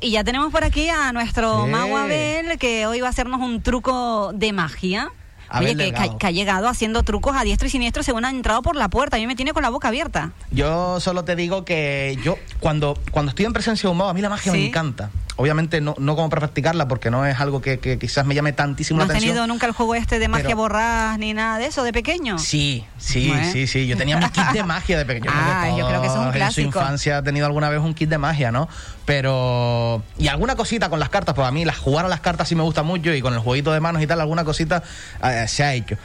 [0.00, 3.62] y ya tenemos por aquí a nuestro mago Abel, que hoy va a hacernos un
[3.62, 5.10] truco de magia.
[5.52, 8.76] Oye, que, que, ha llegado haciendo trucos a diestro y siniestro según ha entrado por
[8.76, 9.16] la puerta.
[9.16, 10.30] A mí me tiene con la boca abierta.
[10.52, 14.14] Yo solo te digo que yo, cuando, cuando estoy en presencia de un mago, a
[14.14, 15.10] mí la magia me encanta.
[15.40, 18.98] Obviamente no, no como para practicarla porque no es algo que, quizás me llame tantísimo
[18.98, 19.22] la atención.
[19.22, 21.94] ¿No has tenido nunca el juego este de magia borrás ni nada de eso de
[21.94, 22.38] pequeño?
[22.38, 23.86] Sí, sí, sí, sí.
[23.86, 25.30] Yo tenía mi kit de magia de pequeño.
[25.42, 26.44] Ah, yo creo que es un clásico.
[26.44, 28.68] En su infancia ha tenido alguna vez un kit de magia, ¿no?
[29.06, 30.02] Pero...
[30.18, 32.54] Y alguna cosita con las cartas, pues a mí las, jugar a las cartas sí
[32.54, 34.82] me gusta mucho y con el jueguito de manos y tal, alguna cosita
[35.22, 35.96] eh, se ha hecho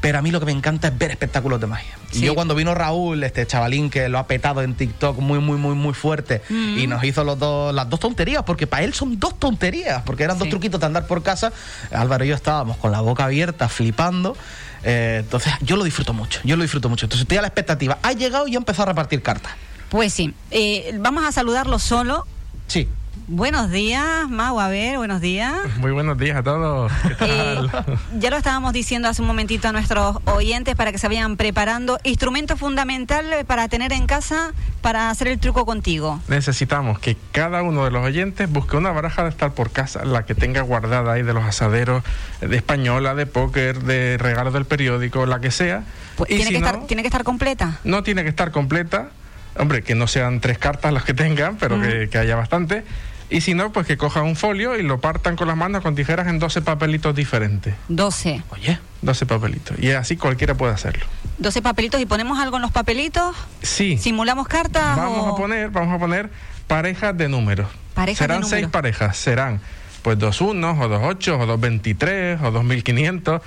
[0.00, 1.96] pero a mí lo que me encanta es ver espectáculos de magia.
[2.12, 5.58] Y yo cuando vino Raúl, este chavalín que lo ha petado en TikTok muy, muy,
[5.58, 9.18] muy, muy fuerte, y nos hizo los dos, las dos tonterías, porque para él son
[9.18, 11.52] dos tonterías, porque eran dos truquitos de andar por casa,
[11.90, 14.36] Álvaro y yo estábamos con la boca abierta, flipando.
[14.84, 17.06] Eh, entonces yo lo disfruto mucho, yo lo disfruto mucho.
[17.06, 17.98] Entonces estoy a la expectativa.
[18.02, 19.52] Ha llegado y ha empezado a repartir cartas.
[19.88, 22.26] Pues sí, eh, vamos a saludarlo solo.
[22.68, 22.88] Sí.
[23.30, 25.52] Buenos días, Mau, a ver, buenos días.
[25.80, 26.90] Muy buenos días a todos.
[27.20, 27.56] Eh,
[28.18, 31.98] ya lo estábamos diciendo hace un momentito a nuestros oyentes para que se vayan preparando.
[32.04, 36.22] Instrumento fundamental para tener en casa para hacer el truco contigo.
[36.28, 40.24] Necesitamos que cada uno de los oyentes busque una baraja de estar por casa, la
[40.24, 42.04] que tenga guardada ahí de los asaderos,
[42.40, 45.84] de española, de póker, de regalo del periódico, la que sea.
[46.16, 47.78] Pues, ¿tiene, que estar, ¿Tiene que estar completa?
[47.84, 49.10] No tiene que estar completa.
[49.58, 52.84] Hombre, que no sean tres cartas las que tengan, pero que, que haya bastante
[53.30, 55.94] y si no, pues que cojan un folio y lo partan con las manos con
[55.94, 57.74] tijeras en 12 papelitos diferentes.
[57.88, 58.42] 12.
[58.50, 58.78] Oye.
[59.02, 59.78] 12 papelitos.
[59.78, 61.04] Y así cualquiera puede hacerlo.
[61.38, 63.36] 12 papelitos y ponemos algo en los papelitos.
[63.62, 63.98] Sí.
[63.98, 64.96] ¿Simulamos cartas?
[64.96, 66.30] Vamos a poner, vamos a poner
[66.66, 67.68] parejas de números.
[67.94, 68.60] Parejas serán de números.
[68.60, 69.60] seis parejas, serán
[70.02, 73.42] pues dos unos, o dos ocho, o dos veintitrés, o dos mil quinientos.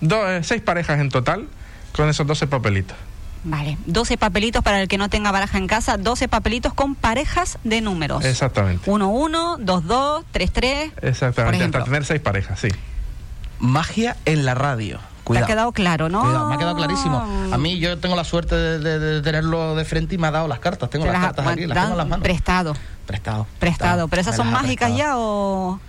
[0.00, 1.48] Eh, seis parejas en total
[1.92, 2.96] con esos 12 papelitos.
[3.44, 7.58] Vale, 12 papelitos para el que no tenga baraja en casa, 12 papelitos con parejas
[7.62, 8.24] de números.
[8.24, 8.90] Exactamente.
[8.90, 10.92] 1, 1, 2, 2, 3, 3.
[11.02, 12.68] Exactamente, hasta tener seis parejas, sí.
[13.58, 14.98] Magia en la radio.
[15.24, 15.46] Cuidado.
[15.46, 16.22] Te ha quedado claro, ¿no?
[16.22, 17.18] Cuidado, me ha quedado clarísimo.
[17.52, 20.58] A mí yo tengo la suerte de, tenerlo de frente y me ha dado las
[20.58, 20.90] cartas.
[20.90, 22.22] Tengo las, cartas aquí, las tengo en las manos.
[22.22, 22.74] Prestado.
[23.06, 23.46] Prestado.
[23.58, 24.08] Prestado.
[24.08, 25.80] ¿Pero esas son mágicas ya o...?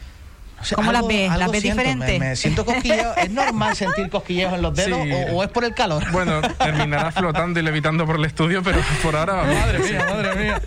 [0.73, 1.37] ¿Cómo las ves?
[1.37, 2.19] ¿Las ves diferentes?
[2.19, 3.15] Me, siento cosquilleo.
[3.17, 4.99] ¿Es normal sentir cosquilleos en los dedos
[5.31, 6.03] o, es por el calor?
[6.15, 9.43] Bueno, terminará flotando y levitando por el estudio, pero por ahora...
[9.43, 10.61] Madre mía, madre mía.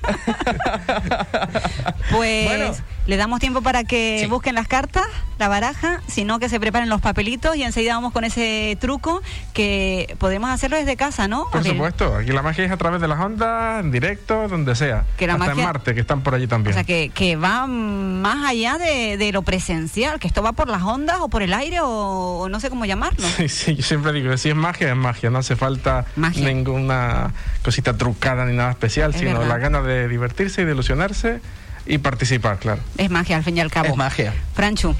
[2.10, 5.06] Pues le damos tiempo para que busquen las cartas,
[5.38, 9.22] la baraja, sino que se preparen los papelitos y enseguida vamos con ese truco
[9.54, 11.46] que podemos hacerlo desde casa, ¿no?
[11.50, 15.06] Por supuesto, aquí la magia es a través de las ondas, en directo, donde sea.
[15.16, 16.72] Que la Hasta en Marte, que están por allí también.
[16.72, 20.68] O sea, que, que va más allá de, de lo presencial que esto va por
[20.68, 23.26] las ondas o por el aire o, no sé cómo llamarlo.
[23.38, 27.32] Sí, sí, yo siempre digo que si es magia, es magia, no hace falta ninguna
[27.62, 31.40] cosita trucada ni nada especial, sino la gana de divertirse y de ilusionarse
[31.88, 32.80] y participar, claro.
[32.96, 33.88] Es magia, al fin y al cabo.
[33.88, 34.34] Es magia.
[34.54, 34.94] Franchu.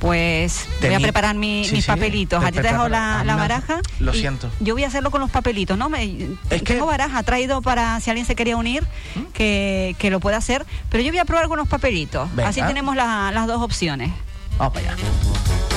[0.00, 2.42] Pues voy a preparar mis papelitos.
[2.42, 3.80] ¿A ti te dejo la, baraja?
[4.00, 4.50] Lo siento.
[4.58, 5.88] Yo voy a hacerlo con los papelitos, ¿no?
[5.88, 8.82] Me, es tengo baraja traído para si alguien se quería unir,
[9.14, 9.32] ¿Mm?
[9.32, 10.66] que, que, lo pueda hacer.
[10.90, 12.28] Pero yo voy a probar con los papelitos.
[12.44, 14.10] Así tenemos las dos opciones.
[14.58, 15.71] Vamos para allá.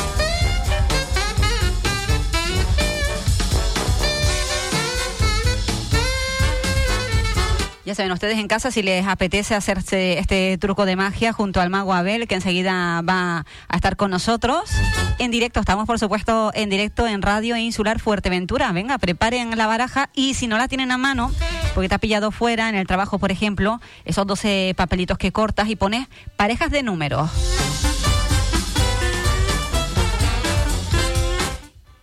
[7.86, 11.70] Ya saben ustedes en casa si les apetece hacerse este truco de magia junto al
[11.70, 14.72] mago Abel, que enseguida va a estar con nosotros.
[15.20, 18.72] En directo, estamos por supuesto en directo en Radio Insular Fuerteventura.
[18.72, 21.32] Venga, preparen la baraja y si no la tienen a mano,
[21.76, 25.70] porque te ha pillado fuera en el trabajo, por ejemplo, esos 12 papelitos que cortas
[25.70, 26.08] y pones
[26.38, 27.30] parejas de números.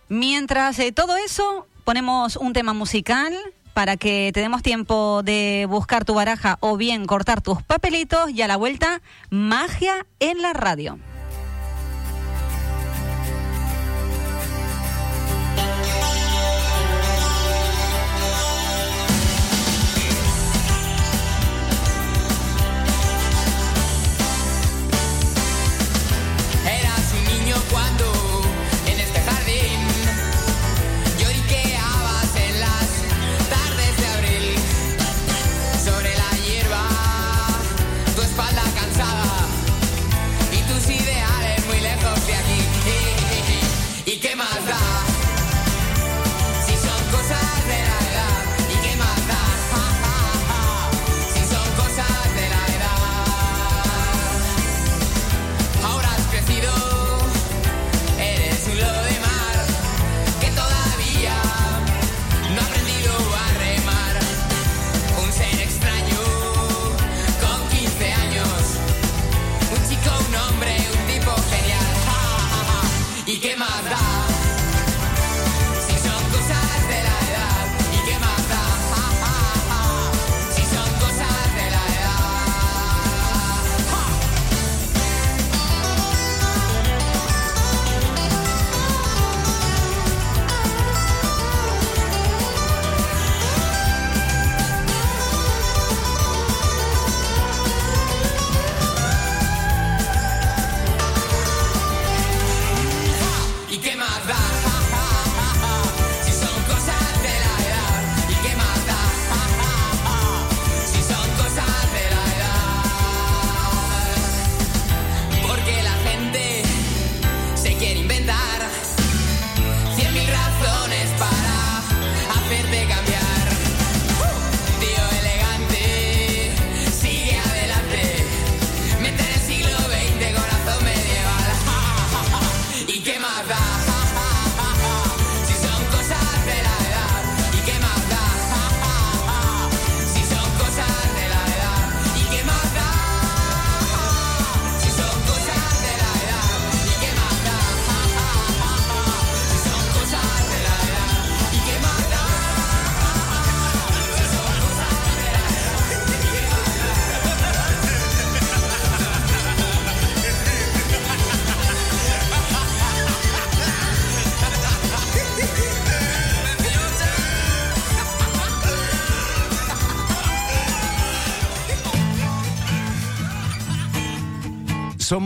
[0.07, 3.33] Mientras eh, todo eso, ponemos un tema musical
[3.73, 8.41] para que te demos tiempo de buscar tu baraja o bien cortar tus papelitos y
[8.41, 10.99] a la vuelta, magia en la radio.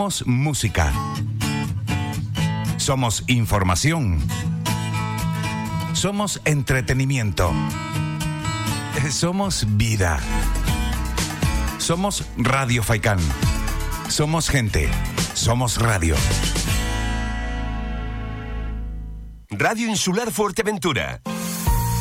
[0.08, 0.94] Somos música.
[2.78, 4.20] Somos información.
[5.92, 7.52] Somos entretenimiento.
[9.12, 10.18] Somos vida.
[11.78, 13.20] Somos Radio Faicán.
[14.08, 14.90] Somos gente.
[15.34, 16.16] Somos radio.
[19.50, 21.20] Radio Insular Fuerteventura.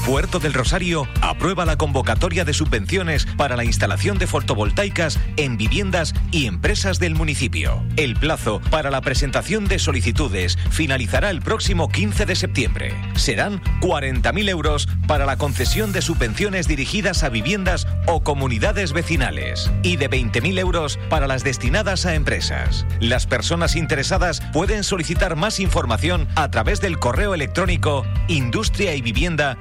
[0.06, 6.14] Puerto del Rosario aprueba la convocatoria de subvenciones para la instalación de fotovoltaicas en viviendas
[6.31, 7.82] y empresas del municipio.
[7.97, 12.94] El plazo para la presentación de solicitudes finalizará el próximo 15 de septiembre.
[13.17, 19.97] Serán 40.000 euros para la concesión de subvenciones dirigidas a viviendas o comunidades vecinales y
[19.97, 22.87] de 20.000 euros para las destinadas a empresas.
[23.00, 29.59] Las personas interesadas pueden solicitar más información a través del correo electrónico industria y vivienda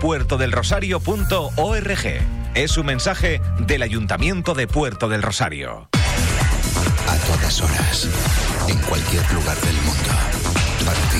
[0.00, 2.06] puertodelrosario.org.
[2.54, 5.88] Es un mensaje del Ayuntamiento de Puerto del Rosario.
[7.08, 8.08] A todas horas,
[8.68, 10.10] en cualquier lugar del mundo.
[10.84, 11.18] Para ti,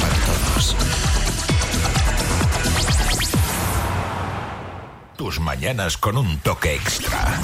[0.00, 0.76] para todos.
[5.16, 7.40] Tus mañanas con un toque extra.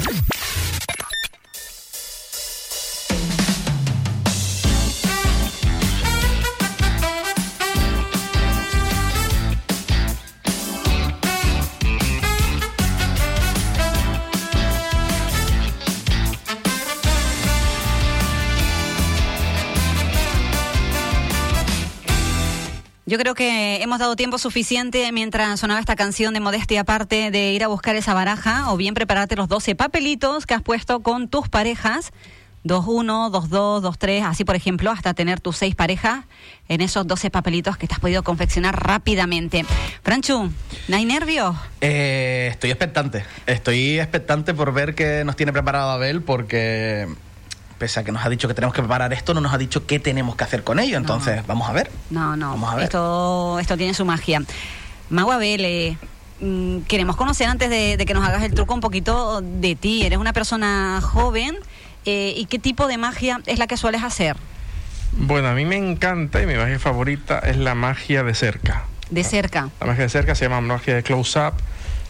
[23.13, 27.51] Yo creo que hemos dado tiempo suficiente mientras sonaba esta canción de modestia aparte de
[27.51, 31.27] ir a buscar esa baraja o bien prepararte los 12 papelitos que has puesto con
[31.27, 32.11] tus parejas.
[32.63, 36.25] 2-1, 2-2, 2-3, así por ejemplo, hasta tener tus seis parejas
[36.69, 39.63] en esos 12 papelitos que te has podido confeccionar rápidamente.
[40.01, 40.51] Franchu,
[40.87, 41.55] ¿no hay nervios?
[41.81, 43.25] Eh, estoy expectante.
[43.45, 47.07] Estoy expectante por ver qué nos tiene preparado Abel, porque
[47.83, 49.85] pese a que nos ha dicho que tenemos que preparar esto, no nos ha dicho
[49.85, 50.95] qué tenemos que hacer con ello.
[50.95, 51.91] Entonces, vamos a ver.
[52.11, 52.85] No, no, Vamos a ver.
[52.85, 54.41] Esto, esto tiene su magia.
[55.09, 55.97] Mago Abel, eh,
[56.39, 60.05] mm, queremos conocer antes de, de que nos hagas el truco un poquito de ti.
[60.05, 61.57] Eres una persona joven
[62.05, 64.37] eh, y qué tipo de magia es la que sueles hacer.
[65.11, 68.85] Bueno, a mí me encanta y mi magia favorita es la magia de cerca.
[69.09, 69.71] De cerca.
[69.81, 71.55] La magia de cerca se llama magia de close-up.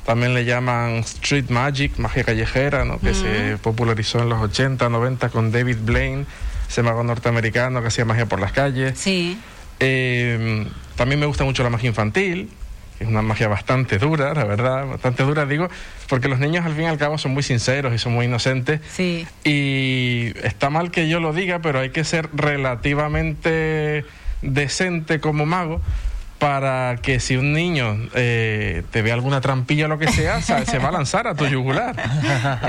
[0.06, 3.00] También le llaman street magic, magia callejera, ¿no?
[3.00, 6.26] que se popularizó en los 80, 90 con David Blaine,
[6.68, 9.00] ese mago norteamericano que hacía magia por las calles.
[9.00, 9.38] Sí.
[9.80, 12.50] Eh, también me gusta mucho la magia infantil,
[12.98, 15.70] que es una magia bastante dura, la verdad, bastante dura, digo,
[16.10, 18.82] porque los niños al fin y al cabo son muy sinceros y son muy inocentes.
[18.92, 19.26] Sí.
[19.46, 24.04] Y está mal que yo lo diga, pero hay que ser relativamente
[24.42, 25.82] decente como mago
[26.44, 30.78] para que si un niño eh, te ve alguna trampilla o lo que sea, se
[30.80, 31.96] va a lanzar a tu yugular.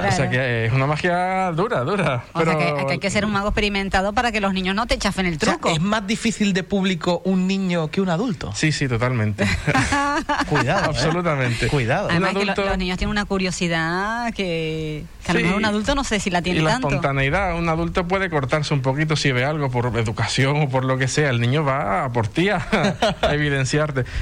[0.09, 2.25] O sea que es una magia dura, dura.
[2.33, 4.75] O pero sea que, que hay que ser un mago experimentado para que los niños
[4.75, 5.71] no te chafen el O sea, truco.
[5.71, 8.52] es más difícil de público un niño que un adulto.
[8.54, 9.45] Sí, sí, totalmente.
[10.49, 10.85] Cuidado.
[10.85, 10.88] ¿eh?
[10.88, 11.69] Absolutamente.
[11.69, 12.09] Cuidado.
[12.11, 15.45] Además, Además que lo- adulto- los niños tienen una curiosidad que, que a lo Sí.
[15.45, 16.88] mejor un adulto no sé si la Y tiene la tanto.
[16.88, 20.99] espontaneidad, un adulto puede cortarse un poquito si ve algo por educación o por lo
[20.99, 21.31] que sea.
[21.31, 22.57] El niño va a por ti a,
[23.23, 23.35] a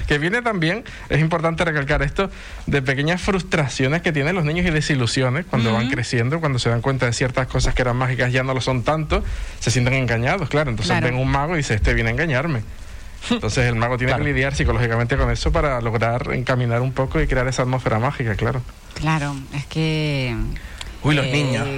[0.06, 2.30] Que viene también, es importante recalcar esto,
[2.66, 6.80] de pequeñas frustraciones que tienen los niños y desilusiones cuando van creciendo, cuando se dan
[6.80, 9.22] cuenta de ciertas cosas que eran mágicas ya no lo son tanto,
[9.61, 10.70] se sienten engañados, claro.
[10.70, 11.06] Entonces Claro.
[11.06, 12.62] ven un mago y dice, este viene a engañarme.
[13.30, 14.25] Entonces el mago tiene Claro.
[14.25, 18.34] que lidiar psicológicamente con eso para lograr encaminar un poco y crear esa atmósfera mágica,
[18.34, 18.62] claro.
[18.94, 20.34] Claro, es que...
[21.04, 21.68] Uy, los eh, niños.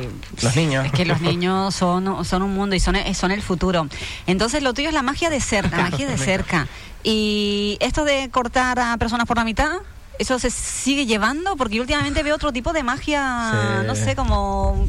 [0.43, 0.87] Los niños.
[0.87, 3.87] Es que los niños son, son un mundo y son, son el futuro.
[4.27, 6.67] Entonces lo tuyo es la magia de cerca, la magia de cerca.
[7.03, 9.71] Y esto de cortar a personas por la mitad,
[10.19, 11.57] ¿eso se sigue llevando?
[11.57, 13.51] Porque yo últimamente veo otro tipo de magia,
[13.81, 13.87] Sí.
[13.87, 14.87] no sé cómo...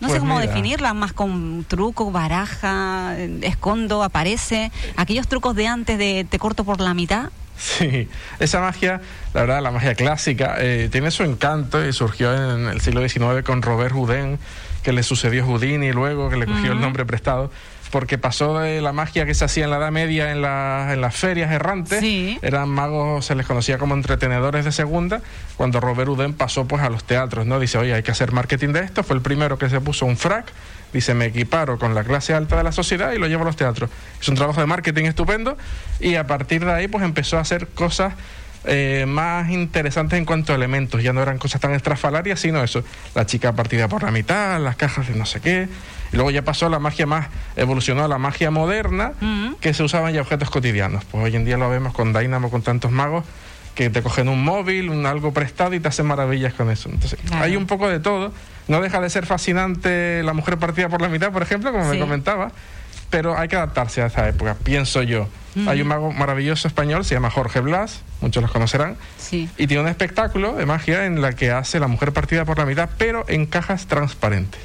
[0.00, 0.46] No sé Pues cómo mira.
[0.46, 4.70] definirla, más con truco, baraja, eh, escondo, aparece.
[4.96, 7.30] Aquellos trucos de antes de te corto por la mitad.
[7.58, 9.00] Sí, esa magia,
[9.34, 13.42] la verdad, la magia clásica, eh, tiene su encanto y surgió en el siglo XIX
[13.44, 14.38] con Robert Houdin,
[14.82, 17.50] que le sucedió Houdini luego, que le cogió el nombre prestado,
[17.90, 21.00] porque pasó de la magia que se hacía en la Edad Media en, la- en
[21.00, 22.38] las ferias errantes, Sí.
[22.42, 25.20] eran magos, se les conocía como entretenedores de segunda,
[25.56, 27.58] cuando Robert Houdin pasó pues a los teatros, ¿no?
[27.58, 30.16] Dice, oye, hay que hacer marketing de esto, fue el primero que se puso un
[30.16, 30.46] frac,
[30.92, 33.56] dice, me equiparo con la clase alta de la sociedad y lo llevo a los
[33.56, 33.90] teatros.
[34.20, 35.56] Es un trabajo de marketing estupendo
[36.00, 38.14] y a partir de ahí pues empezó a hacer cosas
[38.64, 42.82] eh, más interesantes en cuanto a elementos, ya no eran cosas tan estrafalarias, sino eso,
[43.14, 45.68] la chica partida por la mitad, las cajas de no sé qué,
[46.12, 49.12] y luego ya pasó a la magia más, evolucionó a la magia moderna,
[49.60, 51.04] que se usaban ya objetos cotidianos.
[51.04, 53.24] Pues hoy en día lo vemos con Dynamo, con tantos magos,
[53.74, 56.88] que te cogen un móvil, un algo prestado y te hacen maravillas con eso.
[56.90, 57.44] Entonces, Claro.
[57.44, 58.32] hay un poco de todo.
[58.68, 61.90] No deja de ser fascinante la mujer partida por la mitad, por ejemplo, como Sí.
[61.92, 62.52] me comentaba,
[63.10, 65.28] pero hay que adaptarse a esa época, pienso yo.
[65.66, 69.50] Hay un mago maravilloso español, se llama Jorge Blas, muchos los conocerán, Sí.
[69.58, 72.64] y tiene un espectáculo de magia en la que hace la mujer partida por la
[72.66, 74.60] mitad, pero en cajas transparentes.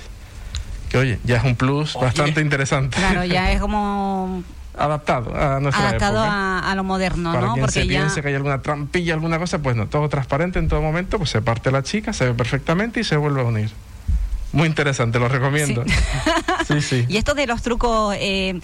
[0.89, 2.97] Que oye, ya es un plus bastante interesante.
[2.97, 4.43] Claro, ya es como
[4.77, 6.59] Adaptado a nuestra adaptado época.
[6.59, 7.53] a, a lo moderno, Para ¿no?
[7.53, 10.59] quien se Porque ya piense que hay alguna trampilla, alguna cosa, pues no, todo transparente
[10.59, 13.45] en todo momento, pues se parte la chica, se ve perfectamente y se vuelve a
[13.45, 13.71] unir.
[14.53, 15.83] Muy interesante, lo recomiendo.
[16.67, 17.05] Sí, sí.
[17.09, 18.57] Y esto de los trucos eh,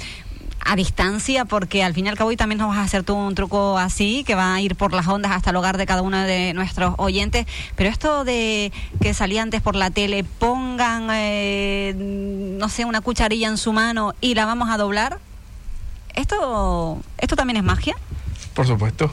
[0.65, 3.13] a distancia, porque al fin y al cabo hoy también nos vas a hacer tú
[3.13, 6.01] un truco así, que va a ir por las ondas hasta el hogar de cada
[6.01, 7.45] uno de nuestros oyentes.
[7.75, 13.49] Pero esto de que salía antes por la tele, pongan, eh, no sé, una cucharilla
[13.49, 15.19] en su mano y la vamos a doblar.
[16.15, 17.95] ¿Esto, esto también es magia?
[18.53, 19.11] Por supuesto.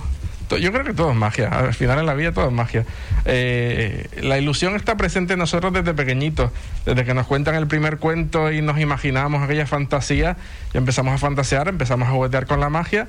[0.48, 1.48] Yo creo que todo es magia.
[1.48, 2.84] Al final en la vida todo es magia.
[3.24, 6.50] Eh, la ilusión está presente en nosotros desde pequeñitos.
[6.84, 10.36] Desde que nos cuentan el primer cuento y nos imaginamos aquella fantasía
[10.72, 13.08] y empezamos a fantasear, empezamos a juguetear con la magia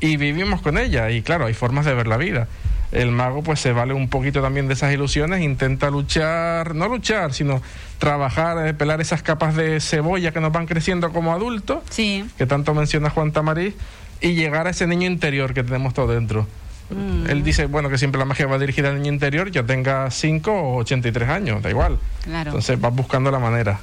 [0.00, 1.10] y vivimos con ella.
[1.10, 2.48] Y claro, hay formas de ver la vida.
[2.92, 7.32] El mago pues se vale un poquito también de esas ilusiones, intenta luchar, no luchar,
[7.32, 7.60] sino
[7.98, 12.24] trabajar, eh, pelar esas capas de cebolla que nos van creciendo como adultos Sí.
[12.38, 13.74] que tanto menciona Juan Tamariz,
[14.20, 16.46] y llegar a ese niño interior que tenemos todo dentro.
[16.90, 20.52] Él dice, bueno, que siempre la magia va dirigida al niño interior, ya tenga 5
[20.52, 21.98] o 83 años, da igual.
[22.22, 22.50] Claro.
[22.50, 23.80] Entonces vas buscando la manera.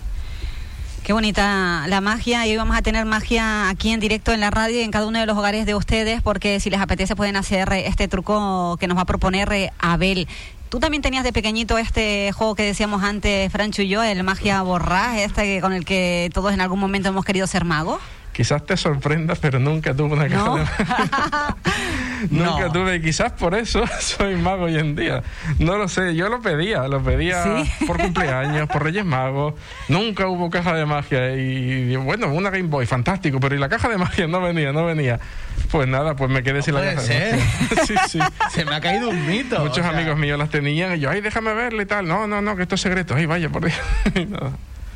[1.04, 4.52] Qué bonita la magia y hoy vamos a tener magia aquí en directo en la
[4.52, 7.36] radio y en cada uno de los hogares de ustedes porque si les apetece pueden
[7.38, 10.28] hacer este truco que nos va a proponer eh, Abel.
[10.70, 14.62] Tú también tenías de pequeñito este juego que decíamos antes, Francho y yo, el magia
[14.62, 18.00] borrás, este que- con el que todos en algún momento hemos querido ser magos.
[18.32, 20.56] Quizás te sorprenda, pero nunca tuve una ¿No?
[20.58, 20.64] de-
[22.30, 22.72] Nunca No.
[22.72, 25.24] tuve, y quizás por eso soy mago hoy en día.
[25.60, 27.72] No lo sé, yo lo pedía, lo pedía ¿Sí?
[27.88, 29.56] por cumpleaños, por Reyes Magos.
[29.88, 33.90] Nunca hubo caja de magia y, bueno, una Game Boy, fantástico, pero y la caja
[33.90, 35.20] de magia no venía, no venía.
[35.72, 37.32] Pues nada, pues me quedé sin la caja ser.
[37.32, 37.86] de magia.
[37.88, 38.20] sí, sí.
[38.52, 39.60] Se me ha caído un mito.
[39.60, 42.08] Muchos o sea, amigos míos las tenían y yo, ay, déjame verle y tal.
[42.08, 43.16] No, no, no, que esto es secreto.
[43.16, 43.78] Ay, vaya, por Dios.
[44.16, 44.52] Y nada.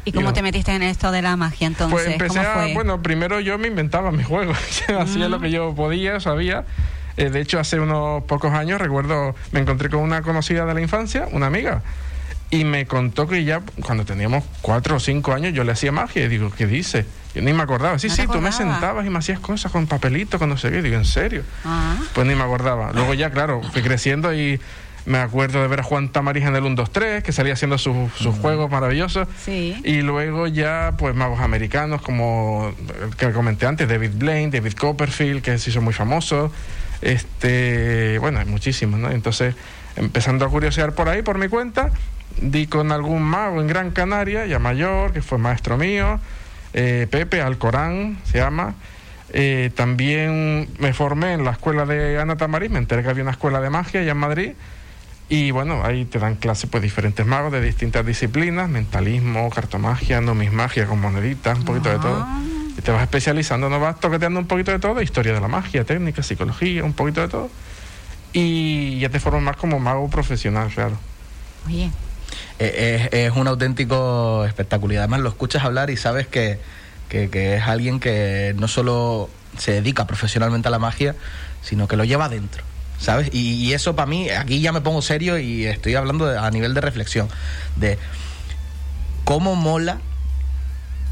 [0.08, 0.34] ¿Y cómo no.
[0.34, 1.92] te metiste en esto de la magia entonces?
[1.92, 2.74] Pues empecé ¿Cómo a, fue?
[2.76, 4.56] bueno, primero yo me inventaba mis juegos,
[5.00, 6.64] hacía lo que yo podía, sabía.
[7.18, 10.82] Eh, de hecho, hace unos pocos años, recuerdo, me encontré con una conocida de la
[10.82, 11.82] infancia, una amiga,
[12.52, 16.26] y me contó que ya cuando teníamos cuatro o cinco años yo le hacía magia.
[16.26, 17.06] Y digo, ¿qué dice?
[17.34, 17.98] Yo ni me acordaba.
[18.00, 20.58] Sí, ¿No te sí, tú me sentabas y me hacías cosas con papelitos, con no
[20.58, 20.82] sé qué.
[20.82, 21.44] Digo, ¿en serio?
[21.66, 21.98] Ah.
[22.14, 22.92] Pues ni me acordaba.
[22.94, 24.60] Luego ya, claro, fui creciendo y
[25.06, 27.78] me acuerdo de ver a Juan Tamariz en el 1, 2, 3, que salía haciendo
[27.78, 29.28] sus, sus juegos maravillosos.
[29.44, 29.76] Sí.
[29.84, 35.42] Y luego ya, pues magos americanos como el que comenté antes, David Blaine, David Copperfield,
[35.42, 36.52] que se hizo muy famoso.
[37.02, 39.12] Este, bueno, hay muchísimos, ¿no?
[39.12, 39.56] Entonces,
[39.96, 41.92] empezando a curiosear por ahí, por mi cuenta,
[42.42, 46.20] di con algún mago en Gran Canaria, ya mayor, que fue maestro mío,
[46.74, 48.76] eh, Pepe Alcorán se llama.
[49.30, 53.32] Eh, también me formé en la escuela de Ana Tamariz, me enteré que había una
[53.32, 54.52] escuela de magia allá en Madrid.
[55.28, 60.86] Y bueno, ahí te dan clases pues diferentes magos de distintas disciplinas, mentalismo, cartomagia, numismagia
[60.86, 62.28] con moneditas, un poquito de todo.
[62.86, 66.22] Te vas especializando, no vas toqueteando un poquito de todo, historia de la magia, técnica,
[66.22, 67.50] psicología, un poquito de todo.
[68.32, 70.98] Y ya te formas más como mago profesional, claro.
[71.66, 71.90] Oye,
[72.60, 74.94] Eh, es, es un auténtico espectáculo.
[74.94, 76.60] Y además lo escuchas hablar y sabes que,
[77.10, 81.16] que- que es alguien que no solo se dedica profesionalmente a la magia,
[81.64, 82.64] sino que lo lleva adentro.
[83.00, 83.30] ¿Sabes?
[83.34, 86.50] Y, y eso para mí, aquí ya me pongo serio y estoy hablando de- a
[86.52, 87.28] nivel de reflexión,
[87.78, 87.98] de
[89.26, 89.98] cómo mola,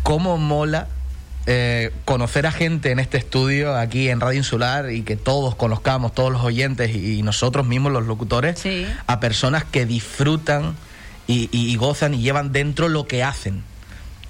[0.03, 0.87] cómo mola
[1.45, 6.13] eh, conocer a gente en este estudio, aquí en Radio Insular, y que todos conozcamos,
[6.13, 8.85] todos los oyentes y, y nosotros mismos, los locutores, Sí.
[9.07, 10.75] a personas que disfrutan
[11.27, 13.63] y, y- y gozan y llevan dentro lo que hacen.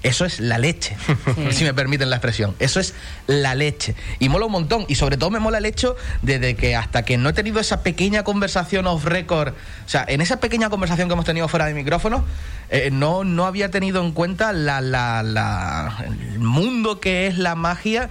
[0.04, 0.96] Eso es la leche,
[1.34, 1.52] Sí.
[1.52, 2.54] si me permiten la expresión.
[2.60, 2.94] Eso es
[3.26, 3.96] la leche.
[4.20, 4.84] Y mola un montón.
[4.86, 7.58] Y sobre todo me mola el hecho de, de que hasta que no he tenido
[7.58, 11.66] esa pequeña conversación off record, o sea, en esa pequeña conversación que hemos tenido fuera
[11.66, 12.24] de micrófono,
[12.70, 17.54] eh, no, no había tenido en cuenta la, la- la- el mundo que es la
[17.54, 18.10] magia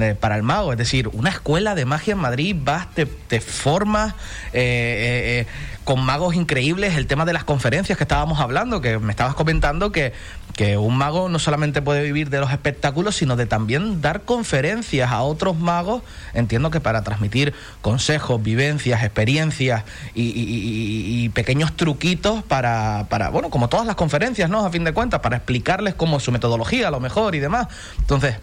[0.00, 0.72] eh, para el mago.
[0.72, 4.14] Es decir, una escuela de magia en Madrid, vas, te, te formas
[4.52, 5.46] eh, eh, eh,
[5.84, 6.96] con magos increíbles.
[6.96, 10.12] El tema de las conferencias que estábamos hablando, que me estabas comentando que,
[10.56, 15.10] que un mago no solamente puede vivir de los espectáculos, sino de también dar conferencias
[15.10, 16.02] a otros magos.
[16.32, 19.84] Entiendo que para transmitir consejos, vivencias, experiencias
[20.14, 24.64] y, pequeños truquitos para, para, bueno, como todas las conferencias, ¿no?
[24.64, 27.66] A fin de cuentas, para explicarles cómo es su metodología, a lo mejor y demás.
[27.98, 28.36] Entonces,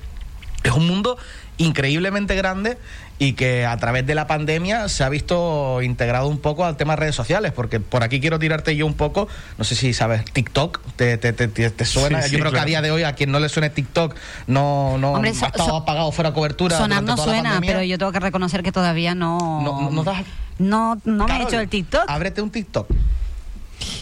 [0.71, 1.17] es un mundo
[1.57, 2.77] increíblemente grande
[3.19, 6.95] y que a través de la pandemia se ha visto integrado un poco al tema
[6.95, 9.27] redes sociales, porque por aquí quiero tirarte yo un poco,
[9.59, 12.23] no sé si sabes, TikTok, ¿te, te, te, te suena?
[12.23, 14.15] Sí, sí, yo creo que a día de hoy a quien no le suene TikTok
[14.47, 16.77] no, no Hombre, ha estado so- apagado fuera de cobertura.
[16.77, 19.37] Sonar no suena, pero yo tengo que reconocer que todavía no.
[19.61, 20.23] No- no- no das-
[20.57, 22.05] no, no me he Carol, hecho el TikTok.
[22.07, 22.87] Ábrete un TikTok.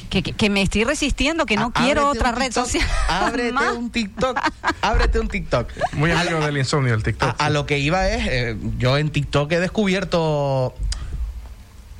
[0.10, 2.88] Que, que- que me estoy resistiendo, que no quiero otra red TikTok, social.
[3.10, 3.74] Ábrete más.
[3.76, 4.40] un TikTok.
[4.82, 5.70] Ábrete un TikTok.
[5.94, 7.36] Muy amigo del insomnio, el TikTok.
[7.40, 10.74] A, a lo que iba es, eh, yo en TikTok he descubierto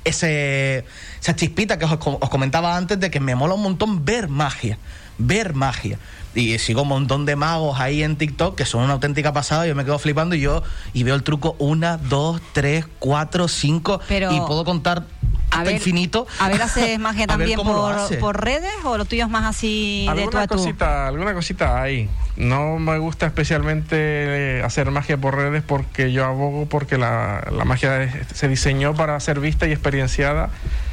[0.04, 0.84] ese,
[1.20, 4.78] esa chispita que os, os comentaba antes de que me mola un montón ver magia,
[5.20, 5.98] ver magia.
[6.34, 9.66] Y sigo un montón de magos ahí en TikTok que son una auténtica pasada.
[9.66, 14.00] Yo me quedo flipando y yo y veo el truco una, dos, tres, cuatro, cinco
[14.08, 15.02] Pero- y puedo contar
[15.50, 16.28] A hasta ver, infinito.
[16.38, 18.16] a ver, ¿haces magia también por, hace.
[18.18, 20.54] por redes o lo tuyo es más así de tú alguna a tú?
[20.54, 22.08] cosita, alguna cosita hay.
[22.36, 27.64] No me gusta especialmente eh, hacer magia por redes porque yo abogo porque la, la
[27.64, 30.50] magia se diseñó para ser vista y experienciada.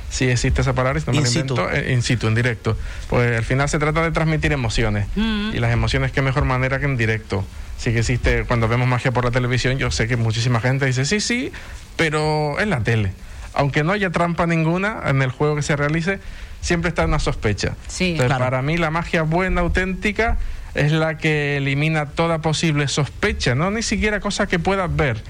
[0.10, 1.54] Si existe esa palabra, si no me In situ.
[1.56, 2.78] invento, eh, in situ, en directo.
[3.10, 5.08] Pues al final se trata de transmitir emociones.
[5.16, 5.52] Mm.
[5.54, 7.46] Y las emociones, qué mejor manera que en directo.
[7.78, 11.06] Sí que existe, cuando vemos magia por la televisión, yo sé que muchísima gente dice,
[11.06, 11.52] sí, sí,
[11.98, 13.12] pero en la tele.
[13.54, 16.20] Aunque no haya trampa ninguna en el juego que se realice,
[16.62, 17.76] siempre está una sospecha.
[17.88, 18.12] Sí.
[18.12, 18.44] Entonces, Claro.
[18.46, 20.38] para mí la magia buena, auténtica,
[20.74, 25.22] es la que elimina toda posible sospecha, no ni siquiera cosa que puedas ver,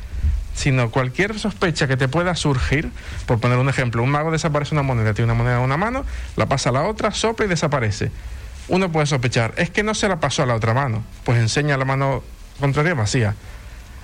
[0.57, 2.89] sino cualquier sospecha que te pueda surgir.
[3.27, 6.03] Por poner un ejemplo, un mago desaparece una moneda, tiene una moneda en una mano,
[6.35, 8.11] la pasa a la otra, sopla y desaparece.
[8.67, 11.77] Uno puede sospechar, es que no se la pasó a la otra mano, pues enseña
[11.77, 12.23] la mano
[12.59, 13.35] contraria vacía.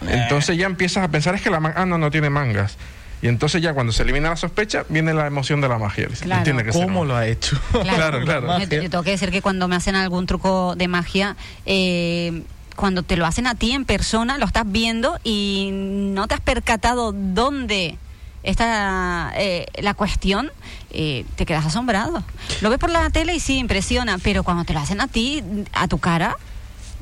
[0.07, 2.77] Entonces ya empiezas a pensar, es que la manga, ah, no, no tiene mangas.
[3.23, 6.07] Y entonces ya cuando se elimina la sospecha, viene la emoción de la magia.
[6.21, 6.43] Claro.
[6.43, 7.57] Tiene que ser ¿Cómo lo ha hecho?
[7.71, 8.59] Claro, claro.
[8.59, 11.35] Yo, yo tengo que decir que cuando me hacen algún truco de magia,
[11.65, 12.43] eh,
[12.75, 16.41] cuando te lo hacen a ti en persona, lo estás viendo y no te has
[16.41, 17.97] percatado dónde
[18.43, 20.51] está eh, la cuestión,
[20.91, 22.23] eh, te quedas asombrado.
[22.61, 25.43] Lo ves por la tele y sí, impresiona, pero cuando te lo hacen a ti,
[25.73, 26.35] a tu cara,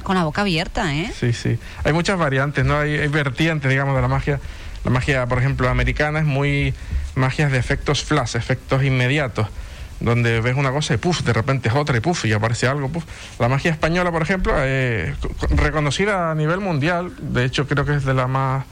[0.03, 1.12] con la boca abierta, ¿eh?
[1.19, 1.57] Sí, sí.
[1.84, 2.77] Hay muchas variantes, ¿no?
[2.77, 4.39] Hay, hay vertientes, digamos, de la magia.
[4.84, 6.73] La magia, por ejemplo, americana es muy
[7.15, 9.47] magias de efectos flash, efectos inmediatos,
[10.01, 12.89] donde ves una cosa y puff, de repente es otra y puff, y aparece algo,
[12.89, 13.05] puff.
[13.39, 17.85] La magia española, por ejemplo, eh, co- co- reconocida a nivel mundial, de hecho creo
[17.85, 18.65] que es de la más,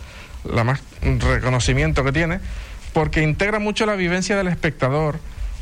[0.44, 2.40] la más reconocimiento que tiene,
[2.94, 5.20] porque integra mucho la vivencia del espectador,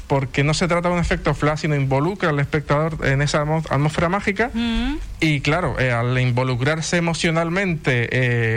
[0.07, 3.65] porque no se trata de un efecto flash, sino involucra al espectador en esa atmó-
[3.69, 4.49] atmósfera mágica.
[4.53, 4.93] Mm.
[5.19, 8.07] Y claro, eh, al involucrarse emocionalmente,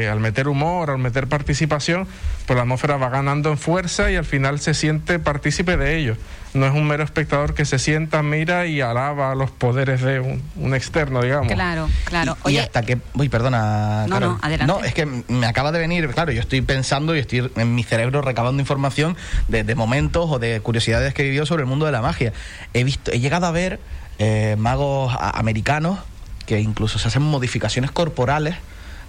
[0.05, 2.07] eh, al meter humor, al meter participación,
[2.47, 6.17] pues la atmósfera va ganando en fuerza y al final se siente partícipe de ello.
[6.53, 10.43] No es un mero espectador que se sienta, mira y alaba los poderes de un,
[10.57, 11.53] un externo, digamos.
[11.53, 12.37] Claro, claro.
[12.47, 12.99] Y, hasta que.
[13.15, 14.07] Uy, perdona.
[14.09, 14.29] No, Carol.
[14.33, 14.73] no, adelante.
[14.73, 16.09] No, es que me acaba de venir.
[16.09, 20.39] Claro, yo estoy pensando y estoy en mi cerebro recabando información de, de momentos o
[20.41, 22.33] de curiosidades que he vivido sobre el mundo de la magia.
[22.75, 23.79] He visto, he llegado a ver
[24.19, 26.01] eh, magos a- americanos
[26.47, 28.57] que incluso se hacen modificaciones corporales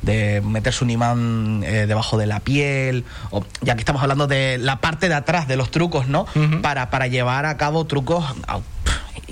[0.01, 4.57] de meterse un imán eh, debajo de la piel, o ya que estamos hablando de
[4.57, 6.25] la parte de atrás de los trucos, ¿no?
[6.61, 8.63] Para, para llevar a cabo trucos au,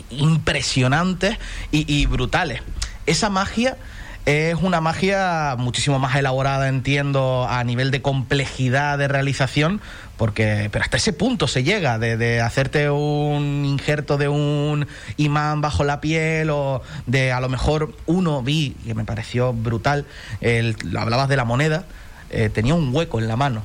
[0.09, 1.37] impresionantes
[1.71, 2.61] y, y brutales.
[3.05, 3.77] Esa magia
[4.25, 9.81] es una magia muchísimo más elaborada, entiendo, a nivel de complejidad de realización,
[10.19, 15.61] porque pero hasta ese punto se llega de, de hacerte un injerto de un imán
[15.61, 20.05] bajo la piel o de a lo mejor uno vi que me pareció brutal,
[20.41, 21.85] el, hablabas de la moneda,
[22.31, 23.63] eh, tenía un hueco en la mano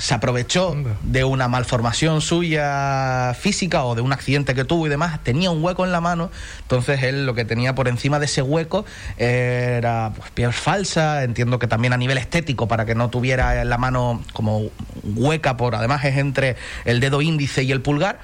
[0.00, 5.22] se aprovechó de una malformación suya física o de un accidente que tuvo y demás,
[5.22, 6.30] tenía un hueco en la mano,
[6.62, 8.86] entonces él lo que tenía por encima de ese hueco
[9.18, 13.76] era pues, piel falsa, entiendo que también a nivel estético para que no tuviera la
[13.76, 14.70] mano como
[15.04, 18.20] hueca por además es entre el dedo índice y el pulgar.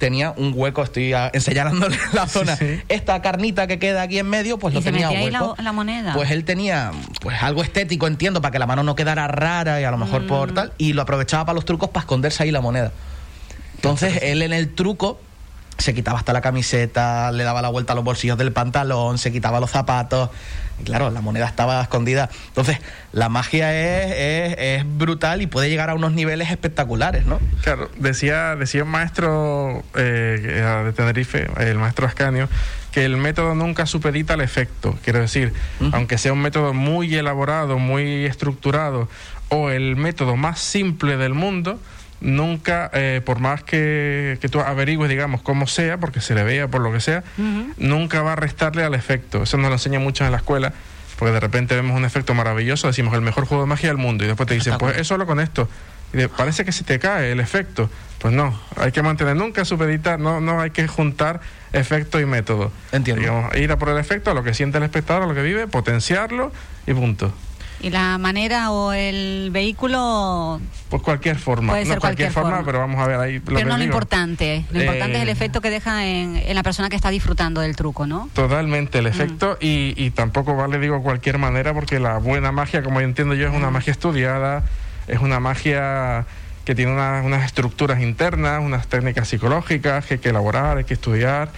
[0.00, 2.56] Tenía un hueco, estoy enseñándole la zona.
[2.56, 2.80] sí.
[2.88, 5.42] Esta carnita que queda aquí en medio, pues ¿Y lo se tenía metía ahí la-
[5.42, 5.62] hueco.
[5.62, 6.14] la moneda?
[6.14, 9.84] Pues él tenía pues algo estético, entiendo, para que la mano no quedara rara y
[9.84, 10.26] a lo mejor Mm.
[10.26, 12.92] por tal, y lo aprovechaba para los trucos para esconderse ahí la moneda.
[13.76, 15.20] Entonces él en el truco
[15.76, 19.30] se quitaba hasta la camiseta, le daba la vuelta a los bolsillos del pantalón, se
[19.32, 20.30] quitaba los zapatos.
[20.80, 22.30] Y claro, la moneda estaba escondida.
[22.48, 22.78] Entonces,
[23.12, 27.40] la magia es, es, es brutal y puede llegar a unos niveles espectaculares, ¿no?
[27.62, 32.48] Claro, decía, decía un maestro eh, de Tenerife, el maestro Ascanio,
[32.92, 34.98] que el método nunca supedita al efecto.
[35.04, 35.52] Quiero decir,
[35.92, 39.08] aunque sea un método muy elaborado, muy estructurado,
[39.48, 41.78] o el método más simple del mundo,
[42.20, 46.68] nunca, eh, por más que, que tú averigües, digamos, cómo sea, porque se le vea,
[46.68, 47.22] por lo que sea,
[47.78, 49.42] nunca va a restarle al efecto.
[49.42, 50.72] Eso nos lo enseña mucho en la escuela.
[51.18, 54.24] Porque de repente vemos un efecto maravilloso, decimos el mejor juego de magia del mundo,
[54.24, 55.68] y después te dicen, pues es solo con esto.
[56.14, 57.90] Y de- parece que se te cae el efecto.
[58.18, 61.40] Pues no, hay que mantener, nunca supeditar, no, no hay que juntar
[61.74, 62.72] efecto y método.
[62.92, 63.20] Entiendo.
[63.20, 65.42] Digamos, ir a por el efecto, a lo que siente el espectador, a lo que
[65.42, 66.52] vive, potenciarlo
[66.86, 67.34] y punto.
[67.82, 71.72] Y la manera o el vehículo, Pues cualquier forma.
[71.72, 72.66] Puede no ser cualquier, cualquier forma, forma.
[72.66, 73.38] pero vamos a ver ahí.
[73.38, 74.64] Lo pero que no lo importante.
[74.70, 77.60] Lo importante es el Eh, efecto que deja en, en la persona que está disfrutando
[77.62, 78.28] del truco, ¿no?
[78.34, 83.00] Totalmente el efecto y, y tampoco vale, digo, cualquier manera porque la buena magia, como
[83.00, 84.62] entiendo yo, es una magia estudiada,
[85.08, 86.26] es una magia
[86.66, 90.94] que tiene una- unas estructuras internas, unas técnicas psicológicas que hay que elaborar, hay que
[90.94, 91.50] estudiar,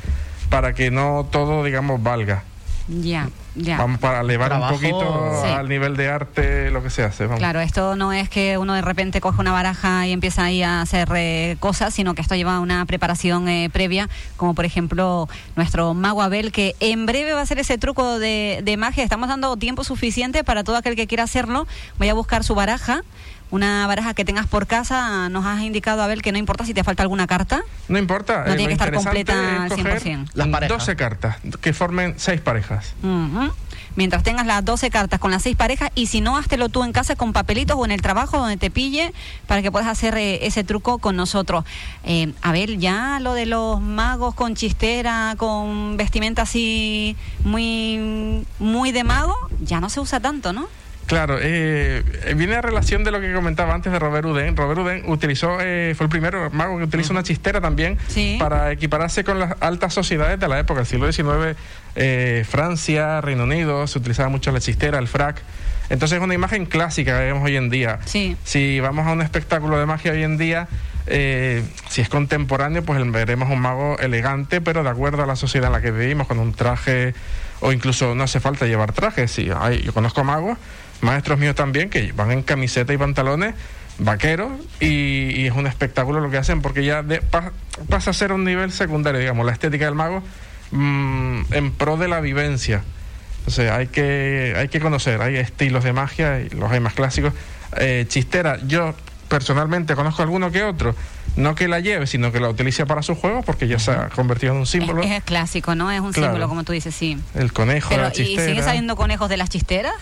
[0.51, 2.45] para que no todo, digamos, valga.
[2.87, 3.77] Ya, ya.
[3.79, 5.49] Vamos para elevar Trabajo- un poquito Sí.
[5.51, 7.25] al nivel de arte lo que se hace.
[7.25, 7.39] Vamos.
[7.39, 10.81] Claro, esto no es que uno de repente coge una baraja y empieza ahí a
[10.81, 15.93] hacer eh, cosas, sino que esto lleva una preparación eh, previa, como por ejemplo nuestro
[15.95, 19.05] mago Abel, que en breve va a hacer ese truco de, de magia.
[19.05, 21.67] Estamos dando tiempo suficiente para todo aquel que quiera hacerlo.
[21.99, 23.03] Voy a buscar su baraja.
[23.51, 26.83] Una baraja que tengas por casa, nos has indicado, Abel, que no importa si te
[26.85, 27.61] falta alguna carta.
[27.87, 28.45] No importa.
[28.47, 30.31] No eh, tiene que estar completa al coger 100%.
[30.33, 30.79] Las parejas.
[30.79, 32.95] 12 cartas que formen seis parejas.
[33.95, 36.93] Mientras tengas las 12 cartas con las 6 parejas y si no, háztelo tú en
[36.93, 39.13] casa con papelitos o en el trabajo donde te pille
[39.47, 41.65] para que puedas hacer eh, ese truco con nosotros.
[42.05, 48.93] Eh, a ver, ya lo de los magos con chistera, con vestimenta así muy, muy
[48.93, 50.69] de mago, ya no se usa tanto, ¿no?
[51.13, 54.57] Claro, eh, eh, viene a relación de lo que comentaba antes de Robert Houdin.
[54.57, 58.39] Robert Houdin utilizó, eh, fue el primero mago que utilizó una chistera también Sí.
[58.41, 60.81] para equipararse con las altas sociedades de la época.
[60.81, 61.55] El siglo XIX,
[61.97, 65.37] eh, Francia, Reino Unido, se utilizaba mucho la chistera, el frac.
[65.91, 67.99] Entonces es una imagen clásica que vemos hoy en día.
[68.07, 68.35] Sí.
[68.43, 70.67] Si vamos a un espectáculo de magia hoy en día,
[71.07, 75.67] eh, si es contemporáneo, pues veremos un mago elegante, pero de acuerdo a la sociedad
[75.67, 77.13] en la que vivimos, con un traje,
[77.61, 79.29] o incluso no hace falta llevar traje.
[79.29, 80.57] Sí, hay, yo conozco magos,
[81.03, 83.55] maestros míos también, que van en camiseta y pantalones
[83.99, 84.87] vaqueros y,
[85.41, 87.53] y es un espectáculo lo que hacen porque ya de- pa-
[87.91, 90.23] pasa a ser un nivel secundario, digamos, la estética del mago
[90.71, 92.83] mm, en pro de la vivencia.
[93.41, 97.33] Entonces hay que, hay que conocer, hay estilos de magia, y los hay más clásicos.
[97.77, 98.95] Eh, chistera, yo
[99.29, 100.95] personalmente conozco alguno que otro,
[101.37, 104.09] no que la lleve, sino que la utilice para sus juegos porque ya se ha
[104.11, 105.03] convertido en un símbolo.
[105.03, 105.91] Es, es clásico, ¿no?
[105.91, 106.33] Es un Claro.
[106.33, 107.19] símbolo, como tú dices, sí.
[107.35, 108.47] El conejo, Pero, la ¿y chistera.
[108.49, 109.93] siguen saliendo conejos de las chisteras?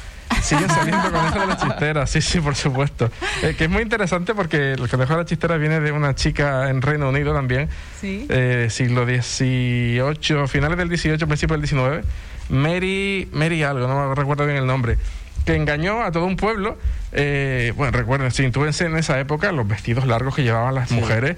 [0.42, 3.10] Siguen saliendo conejos de la chistera, sí, sí, por supuesto.
[3.42, 6.70] Eh, que es muy interesante porque el conejo de la chistera viene de una chica
[6.70, 7.68] en Reino Unido también,
[8.00, 8.26] Sí.
[8.30, 12.06] eh, siglo XVIII, finales del XVIII, principio del XIX,
[12.48, 14.96] Mary, Mary algo, no me recuerdo bien el nombre,
[15.44, 16.78] que engañó a todo un pueblo.
[17.12, 20.92] eh, bueno, recuerden, si tú ves en esa época los vestidos largos que llevaban las
[20.92, 21.36] mujeres,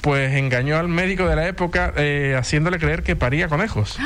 [0.00, 3.98] pues engañó al médico de la época eh, haciéndole creer que paría conejos.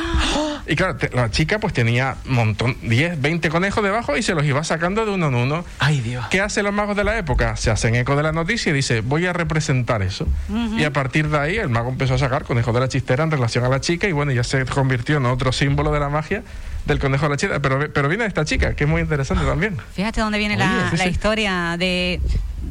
[0.67, 4.45] Y claro, te- la chica pues tenía montón, 10, 20 conejos debajo y se los
[4.45, 5.65] iba sacando de uno en uno.
[5.79, 6.25] Ay, Dios.
[6.31, 7.57] ¿Qué hacen los magos de la época?
[7.57, 10.27] Se hacen eco de la noticia y dice, voy a representar eso.
[10.77, 13.31] Y a partir de ahí el mago empezó a sacar conejos de la chistera en
[13.31, 16.43] relación a la chica y bueno, ya se convirtió en otro símbolo de la magia
[16.87, 17.61] del conejo de la chistera.
[17.61, 19.77] Pero, pero viene de esta chica, que es muy interesante también.
[19.95, 21.11] Fíjate dónde viene Oye, la, sí, la sí.
[21.11, 22.21] historia de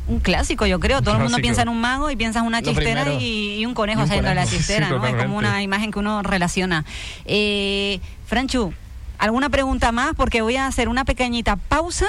[0.08, 1.02] un clásico, yo creo.
[1.02, 3.74] Todo el mundo piensa en un mago y piensa en una chistera y, y un
[3.74, 4.58] conejo Y un saliendo de la conejo.
[4.58, 5.06] chistera, Sí, ¿no?
[5.06, 6.86] Es como una imagen que uno relaciona.
[7.26, 8.74] Eh, Franchu,
[9.20, 10.14] ¿alguna pregunta más?
[10.16, 12.08] Porque voy a hacer una pequeñita pausa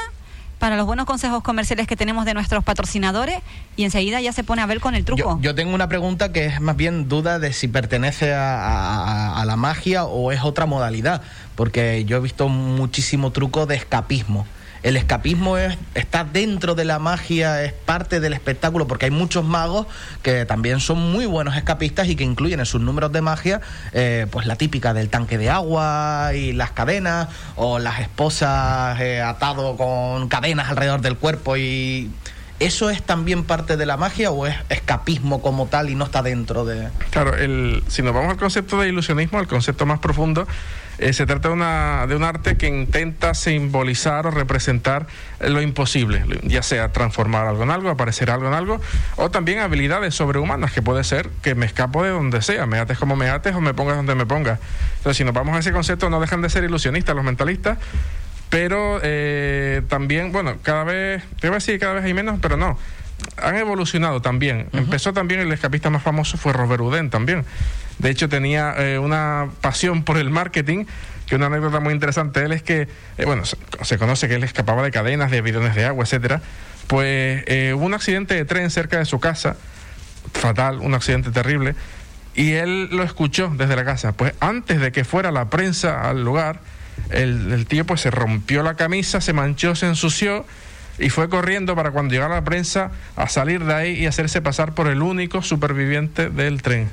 [0.58, 3.38] para los buenos consejos comerciales que tenemos de nuestros patrocinadores
[3.76, 5.36] y enseguida ya se pone a ver con el truco.
[5.36, 9.40] Yo, yo tengo una pregunta que es más bien duda de si pertenece a, a-
[9.40, 11.22] a la magia o es otra modalidad,
[11.56, 14.46] porque yo he visto muchísimo truco de escapismo.
[14.84, 19.42] El escapismo es, está dentro de la magia, es parte del espectáculo, porque hay muchos
[19.42, 19.86] magos
[20.22, 23.62] que también son muy buenos escapistas y que incluyen en sus números de magia,
[23.94, 29.22] eh, pues la típica del tanque de agua y las cadenas, o las esposas eh,
[29.22, 32.10] atado con cadenas alrededor del cuerpo y
[32.60, 36.22] ¿Eso es también parte de la magia o es escapismo como tal y no está
[36.22, 36.88] dentro de...?
[37.10, 40.46] Claro, el, si nos vamos al concepto de ilusionismo, al concepto más profundo,
[40.98, 45.06] eh, se trata de, una, de un arte que intenta simbolizar o representar
[45.40, 48.80] lo imposible, ya sea transformar algo en algo, aparecer algo en algo,
[49.16, 52.98] o también habilidades sobrehumanas, que puede ser que me escapo de donde sea, me ates
[52.98, 54.58] como me ates o me pongas donde me pongas.
[54.98, 57.78] Entonces, si nos vamos a ese concepto, no dejan de ser ilusionistas los mentalistas,
[58.48, 62.56] pero eh, también, bueno, cada vez, te iba a decir cada vez hay menos, pero
[62.56, 62.78] no.
[63.36, 64.68] Han evolucionado también.
[64.72, 67.44] Empezó también el escapista más famoso fue Robert Houdin también.
[67.98, 70.84] De hecho tenía eh, una pasión por el marketing,
[71.26, 74.34] que una anécdota muy interesante de él es que, eh, bueno, se, se conoce que
[74.34, 76.42] él escapaba de cadenas, de bidones de agua, etcétera.
[76.86, 79.56] Pues eh, hubo un accidente de tren cerca de su casa,
[80.32, 81.74] fatal, un accidente terrible,
[82.34, 84.12] y él lo escuchó desde la casa.
[84.12, 86.60] Pues antes de que fuera la prensa al lugar,
[87.10, 90.44] el, el tío pues se rompió la camisa, se manchó, se ensució
[90.98, 94.74] y fue corriendo para cuando llegara la prensa a salir de ahí y hacerse pasar
[94.74, 96.90] por el único superviviente del tren.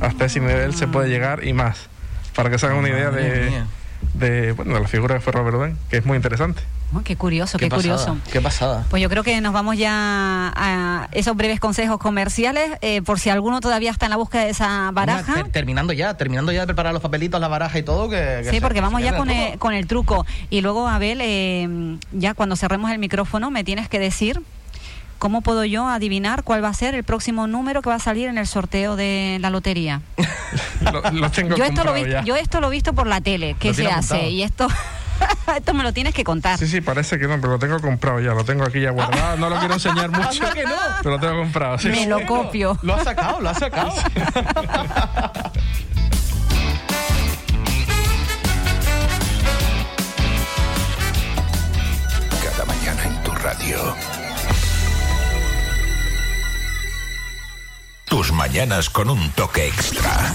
[0.00, 1.88] Hasta ese nivel se puede llegar y más.
[2.34, 3.66] Para que se hagan una idea Madre de, mía.
[4.14, 6.62] De, bueno, de la figura de Ferro Verdún, que es muy interesante.
[6.94, 8.18] Oh, qué curioso, qué, pasada, curioso.
[8.32, 8.86] Qué pasada.
[8.88, 9.92] Pues yo creo que nos vamos ya
[10.56, 14.50] a esos breves consejos comerciales, eh, por si alguno todavía está en la búsqueda de
[14.50, 15.32] esa baraja.
[15.32, 18.08] Mira, ter- terminando ya, terminando ya de preparar los papelitos, la baraja y todo.
[18.08, 20.24] Que, que Sí, se- porque que vamos ya con el, con el truco.
[20.48, 24.40] Y luego, Abel, eh, ya cuando cerremos el micrófono, me tienes que decir
[25.18, 28.28] cómo puedo yo adivinar cuál va a ser el próximo número que va a salir
[28.28, 30.00] en el sorteo de la lotería.
[30.92, 32.22] Lo, lo tengo Yo esto, lo vi- ya.
[32.22, 34.14] yo esto lo he visto por la tele, que se hace.
[34.14, 34.30] apuntado.
[34.30, 34.68] Y esto,
[35.56, 36.58] esto me lo tienes que contar.
[36.58, 39.36] Sí, sí, parece que no, pero lo tengo comprado ya, lo tengo aquí ya guardado.
[39.36, 40.70] No lo quiero enseñar mucho, que no.
[41.02, 41.78] pero lo tengo comprado.
[41.78, 41.88] sí.
[41.88, 42.78] Me lo copio.
[42.82, 43.92] Lo ha sacado, lo ha sacado.
[52.42, 53.94] Cada mañana en tu radio.
[58.18, 60.34] Tus mañanas con un toque extra.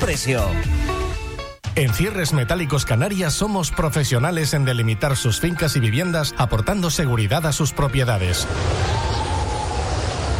[0.00, 0.42] precio.
[1.76, 7.52] En Cierres Metálicos Canarias somos profesionales en delimitar sus fincas y viviendas aportando seguridad a
[7.52, 8.46] sus propiedades.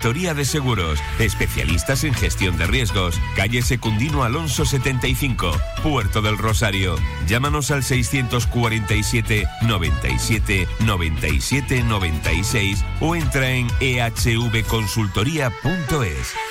[0.01, 3.21] de Seguros, especialistas en gestión de riesgos.
[3.35, 5.51] Calle Secundino Alonso 75,
[5.83, 6.95] Puerto del Rosario.
[7.27, 16.50] Llámanos al 647 97 97 96 o entra en ehvconsultoría.es.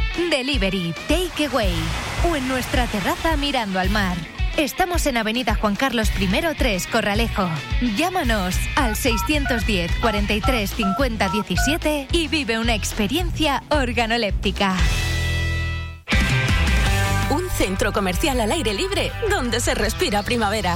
[0.29, 1.73] Delivery, Takeaway
[2.29, 4.15] o en nuestra terraza mirando al mar.
[4.57, 7.49] Estamos en Avenida Juan Carlos I 3, Corralejo.
[7.95, 14.75] Llámanos al 610 43 50 17 y vive una experiencia organoléptica.
[17.29, 20.75] Un centro comercial al aire libre donde se respira primavera.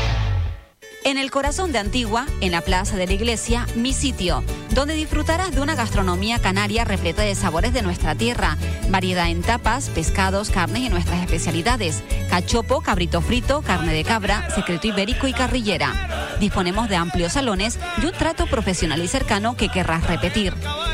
[1.03, 5.51] En el corazón de Antigua, en la plaza de la iglesia, mi sitio, donde disfrutarás
[5.51, 8.55] de una gastronomía canaria repleta de sabores de nuestra tierra,
[8.89, 14.87] variedad en tapas, pescados, carnes y nuestras especialidades, cachopo, cabrito frito, carne de cabra, secreto
[14.87, 16.37] ibérico y carrillera.
[16.39, 20.53] Disponemos de amplios salones y un trato profesional y cercano que querrás repetir.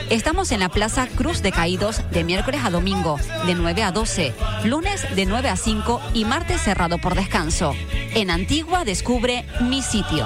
[0.09, 4.33] Estamos en la Plaza Cruz de Caídos de miércoles a domingo, de 9 a 12,
[4.63, 7.75] lunes de 9 a 5 y martes cerrado por descanso.
[8.15, 10.25] En Antigua descubre mi sitio.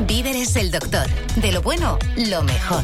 [0.00, 1.06] Víveres el Doctor.
[1.36, 2.82] De lo bueno, lo mejor.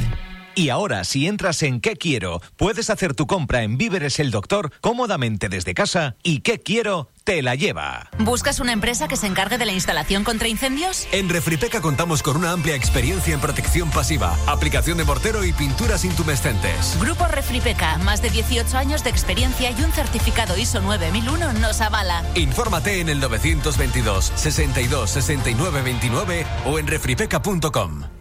[0.58, 2.42] Y ahora, si entras en ¿Qué quiero?
[2.56, 7.12] Puedes hacer tu compra en Víveres el Doctor cómodamente desde casa y ¿Qué quiero?
[7.22, 8.10] Te la lleva.
[8.18, 11.06] ¿Buscas una empresa que se encargue de la instalación contra incendios?
[11.12, 16.04] En Refripeca contamos con una amplia experiencia en protección pasiva, aplicación de mortero y pinturas
[16.04, 16.98] intumescentes.
[17.00, 22.24] Grupo Refripeca, más de 18 años de experiencia y un certificado ISO 9001 nos avala.
[22.34, 28.17] Infórmate en el 922 62 69 29 o en refripeca.com.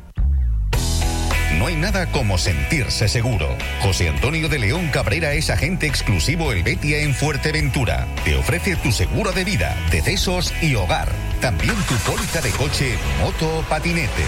[1.57, 3.49] No hay nada como sentirse seguro.
[3.81, 8.07] José Antonio de León Cabrera es agente exclusivo Helvetia en Fuerteventura.
[8.23, 11.09] Te ofrece tu seguro de vida, decesos y hogar.
[11.41, 14.23] También tu póliza de coche, moto o patinete.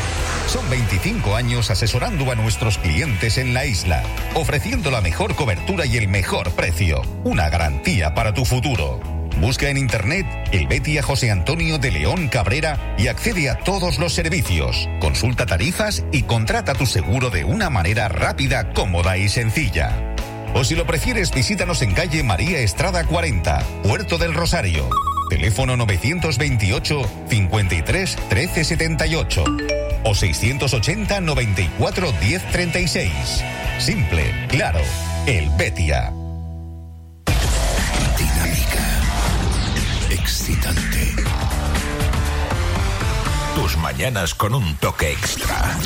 [0.47, 4.01] Son 25 años asesorando a nuestros clientes en la isla,
[4.33, 7.03] ofreciendo la mejor cobertura y el mejor precio.
[7.23, 9.18] Una garantía para tu futuro.
[9.41, 14.13] Busca en internet el Betia José Antonio de León Cabrera y accede a todos los
[14.13, 14.89] servicios.
[14.99, 20.15] Consulta tarifas y contrata tu seguro de una manera rápida, cómoda y sencilla.
[20.53, 24.89] O si lo prefieres, visítanos en calle María Estrada 40, Puerto del Rosario.
[25.29, 29.43] Teléfono 928 53 13 78
[30.03, 33.11] o 680 94 10 36.
[33.77, 34.81] Simple, claro,
[35.27, 36.18] el Betia.
[40.21, 41.15] Excitante.
[43.55, 45.77] Tus mañanas con un toque extra.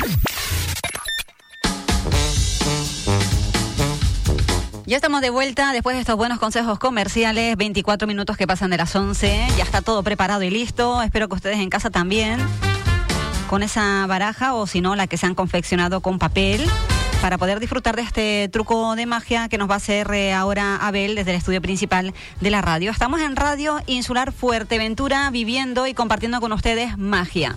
[4.86, 7.56] Ya estamos de vuelta después de estos buenos consejos comerciales.
[7.56, 9.46] 24 minutos que pasan de las 11.
[9.56, 11.00] Ya está todo preparado y listo.
[11.02, 12.40] Espero que ustedes en casa también.
[13.48, 16.68] Con esa baraja o si no, la que se han confeccionado con papel.
[17.24, 20.76] Para poder disfrutar de este truco de magia que nos va a hacer eh, ahora
[20.76, 22.12] Abel desde el estudio principal
[22.42, 22.90] de la radio.
[22.90, 27.56] Estamos en Radio Insular Fuerteventura viviendo y compartiendo con ustedes magia.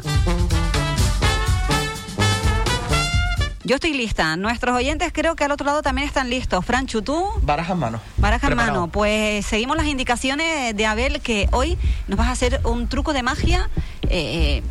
[3.65, 4.37] Yo estoy lista.
[4.37, 6.63] Nuestros oyentes creo que al otro lado también están listos.
[6.63, 7.25] Franchu, ¿tú?
[7.41, 7.99] Baraja en mano.
[8.15, 8.87] Baraja en mano.
[8.87, 13.21] Pues seguimos las indicaciones de Abel que hoy nos vas a hacer un truco de
[13.21, 13.69] magia
[14.03, 14.63] eh,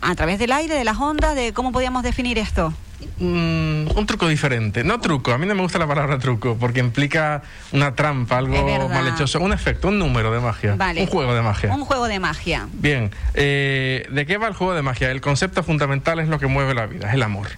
[0.00, 2.72] a través del aire, de las ondas, de cómo podíamos definir esto.
[3.18, 4.84] Mm, un truco diferente.
[4.84, 7.42] No truco, a mí no me gusta la palabra truco porque implica
[7.72, 11.00] una trampa, algo malhechoso, un efecto, un número de magia, Vale.
[11.02, 11.74] un juego de magia.
[11.74, 12.68] Un juego de magia.
[12.72, 15.10] Bien, eh, ¿de qué va el juego de magia?
[15.10, 17.48] El concepto fundamental es lo que mueve la vida, es el amor.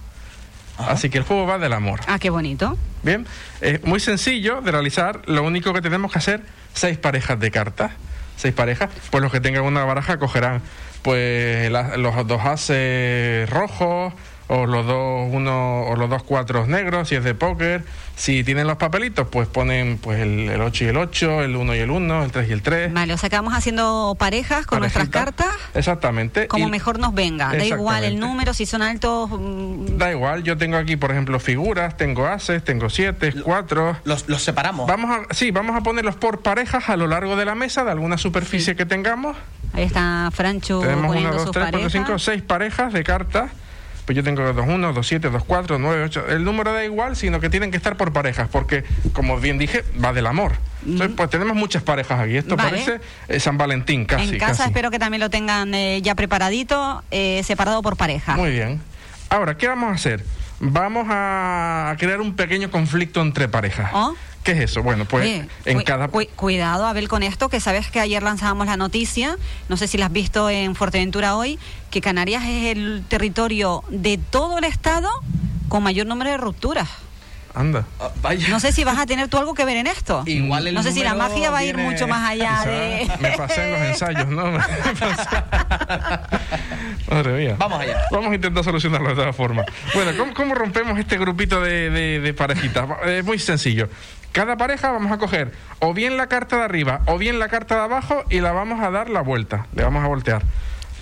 [0.77, 2.01] Así que el juego va del amor.
[2.07, 2.77] Ah, qué bonito.
[3.01, 3.25] Bien,
[3.61, 5.21] es muy sencillo de realizar.
[5.25, 6.41] Lo único que tenemos que hacer,
[6.73, 7.91] seis parejas de cartas.
[8.35, 8.89] Seis parejas.
[9.09, 10.61] Pues los que tengan una baraja cogerán
[11.01, 14.13] pues la- los dos ases rojos
[14.47, 17.83] o los dos uno o los dos cuatros negros si es de póker
[18.15, 21.75] si tienen los papelitos pues ponen pues el, el 8 y el 8 el 1
[21.75, 24.65] y el 1 el 3 y el 3 Vale, o sea que vamos haciendo parejas
[24.67, 25.45] con nuestras Parejita.
[25.45, 27.49] cartas exactamente como Y- mejor nos venga.
[27.55, 29.29] Da igual el número, si son altos.
[29.31, 33.97] mm, Da igual, yo tengo aquí, por ejemplo, figuras, tengo ases, tengo siete, cuatro.
[34.03, 34.87] Los, los separamos.
[34.87, 37.91] Vamos a, sí, vamos a ponerlos por parejas a lo largo de la mesa, de
[37.91, 39.35] alguna superficie que tengamos.
[39.73, 41.91] Ahí está Francho Tenemos una, dos, tres, cuatro, parejas.
[41.91, 43.51] cinco, seis parejas de cartas.
[44.05, 46.25] Pues yo tengo dos uno, dos siete, dos cuatro, nueve, ocho.
[46.27, 48.83] El número da igual, sino que tienen que estar por parejas, porque,
[49.13, 50.53] como bien dije, va del amor.
[50.85, 52.37] Entonces, pues tenemos muchas parejas aquí.
[52.37, 52.69] Esto Vale.
[52.69, 54.33] parece eh, San Valentín, casi.
[54.33, 54.69] en casa casi.
[54.69, 58.35] espero que también lo tengan eh, ya preparadito, eh, separado por pareja.
[58.35, 58.79] Muy bien.
[59.29, 60.23] Ahora, ¿qué vamos a hacer?
[60.59, 63.91] Vamos a crear un pequeño conflicto entre parejas.
[64.45, 64.83] ¿Qué es eso?
[64.83, 66.07] Bueno, pues Oye, en cu- cada...
[66.07, 69.37] cu- cuidado, Abel, con esto, que sabes que ayer lanzábamos la noticia,
[69.69, 71.57] no sé si la has visto en Fuerteventura hoy,
[71.89, 75.09] que Canarias es el territorio de todo el estado
[75.67, 76.87] con mayor número de rupturas.
[77.55, 77.85] Anda.
[78.49, 80.23] No sé si vas a tener tú algo que ver en esto.
[80.25, 83.09] Igual el no sé si la magia va a ir viene- mucho más allá de...
[83.21, 84.51] Me pasé en los ensayos, ¿no?
[84.51, 85.37] Me pasé.
[87.09, 87.55] Madre mía.
[87.57, 88.01] Vamos allá.
[88.11, 89.65] Vamos a intentar solucionarlo de todas formas.
[89.93, 92.87] Bueno, ¿cómo, cómo rompemos este grupito de, de- de parejitas?
[93.05, 93.87] Es muy sencillo.
[94.35, 97.75] Cada pareja vamos a coger o bien la carta de arriba o bien la carta
[97.75, 99.65] de abajo y la vamos a dar la vuelta.
[99.73, 100.43] Le vamos a voltear.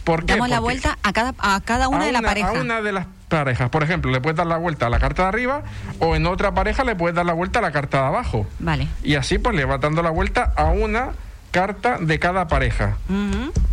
[0.04, 0.34] ¿Por qué?
[0.34, 2.50] Damos la Porque- vuelta a cada, a cada una a de la una- pareja.
[2.50, 3.72] A una de las parejas.
[3.72, 5.64] Por ejemplo, le puedes dar la vuelta a la carta de arriba
[5.98, 8.46] o en otra pareja le puedes dar la vuelta a la carta de abajo.
[8.60, 8.88] Vale.
[9.02, 11.14] Y así pues le vas dando la vuelta a una
[11.50, 12.98] carta de cada pareja.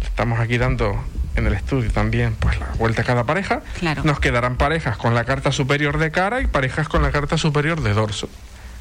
[0.04, 1.04] Estamos aquí dando
[1.36, 3.60] en el estudio también pues la vuelta a cada pareja.
[3.78, 4.04] Claro.
[4.04, 7.82] Nos quedarán parejas con la carta superior de cara y parejas con la carta superior
[7.82, 8.30] de dorso.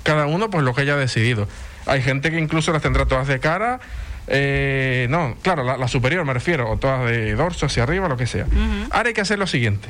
[0.09, 1.47] Cada uno pues lo que haya decidido.
[1.85, 3.79] Hay gente que incluso las tendrá todas de cara.
[4.25, 8.17] eh, no, claro, la, la superior me refiero, o todas de dorso hacia arriba, lo
[8.17, 8.47] que sea.
[8.89, 9.87] Ahora hay que hacer lo siguiente.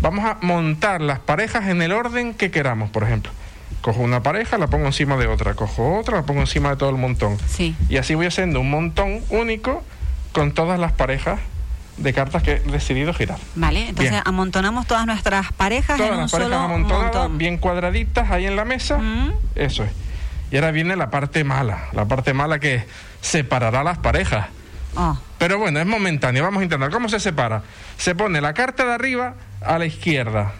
[0.00, 3.32] Vamos a montar las parejas en el orden que queramos, por ejemplo.
[3.80, 6.90] Cojo una pareja, la pongo encima de otra, cojo otra, la pongo encima de todo
[6.90, 7.36] el montón.
[7.48, 7.74] Sí.
[7.88, 9.82] Y así voy haciendo un montón único
[10.30, 11.40] con todas las parejas
[11.96, 13.38] de cartas que he decidido girar.
[13.54, 14.22] Vale, entonces Bien.
[14.26, 17.38] amontonamos todas nuestras parejas Todas en un las parejas solo amontonadas, montón.
[17.38, 18.98] bien cuadraditas ahí en la mesa.
[19.54, 19.90] Eso es.
[20.50, 21.86] Y ahora viene la parte mala.
[21.92, 22.84] La parte mala que
[23.20, 24.46] separará las parejas.
[24.94, 26.42] Oh, Pero bueno, es momentáneo.
[26.44, 26.90] Vamos a intentar.
[26.90, 27.62] ¿Cómo se separa?
[27.98, 30.52] Se pone la carta de arriba a la izquierda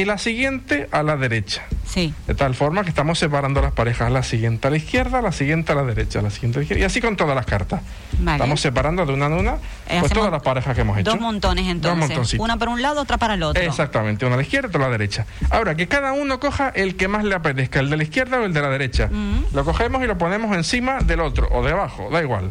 [0.00, 1.62] y la siguiente a la derecha.
[1.84, 2.14] sí.
[2.26, 4.10] De tal forma que estamos separando las parejas.
[4.10, 6.80] La siguiente a la izquierda, la siguiente a la derecha, la siguiente a la izquierda.
[6.82, 7.82] Y así con todas las cartas.
[8.18, 8.36] Vale.
[8.36, 9.56] Estamos separando de una en una
[9.88, 11.10] Eh, pues todas las parejas que hemos hecho.
[11.10, 11.98] Dos montones entonces.
[12.08, 12.42] montoncitos.
[12.42, 13.62] Una para un lado, otra para el otro.
[13.62, 15.26] Exactamente, una a la izquierda y otra a la derecha.
[15.50, 18.44] Ahora, que cada uno coja el que más le apetezca, el de la izquierda o
[18.44, 19.08] el de la derecha.
[19.12, 19.54] Mm.
[19.54, 22.50] Lo cogemos y lo ponemos encima del otro o de abajo, da igual.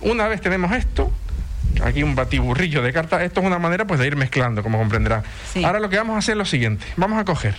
[0.00, 1.12] Una vez tenemos esto,
[1.84, 5.22] aquí un batiburrillo de cartas, esto es una manera pues de ir mezclando, como comprenderán.
[5.52, 5.64] Sí.
[5.64, 7.54] Ahora lo que vamos a hacer es lo siguiente, vamos a coger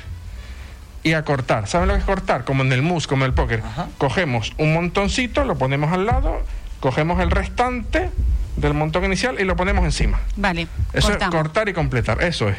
[1.04, 1.68] y a cortar.
[1.68, 2.44] ¿Saben lo que es cortar?
[2.44, 3.62] Como en el mus, como en el póker.
[3.98, 6.42] Cogemos un montoncito, lo ponemos al lado,
[6.80, 8.10] cogemos el restante
[8.58, 10.20] del montón inicial y lo ponemos encima.
[10.36, 11.36] Vale, Eso cortamos.
[11.36, 12.58] es cortar y completar, eso es.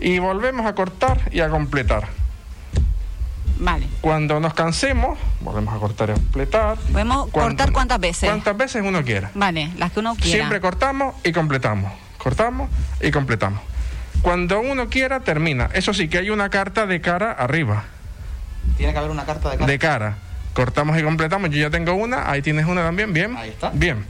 [0.00, 2.08] Y volvemos a cortar y a completar.
[3.64, 3.86] Vale.
[4.02, 6.76] Cuando nos cansemos, volvemos a cortar y a completar.
[6.92, 8.28] Podemos Cuando- cortar cuántas veces.
[8.28, 9.30] Cuantas veces uno quiera.
[9.34, 10.30] Vale, las que uno quiera.
[10.30, 11.90] Siempre cortamos y completamos.
[12.18, 12.68] Cortamos
[13.00, 13.60] y completamos.
[14.22, 15.70] Cuando uno quiera, termina.
[15.72, 17.84] Eso sí, que hay una carta de cara arriba.
[18.76, 19.66] Tiene que haber una carta de cara.
[19.70, 20.14] De cara.
[20.54, 21.50] Cortamos y completamos.
[21.50, 22.30] Yo ya tengo una.
[22.30, 23.12] Ahí tienes una también.
[23.12, 23.36] Bien.
[23.36, 23.70] Ahí está.
[23.70, 24.04] Bien.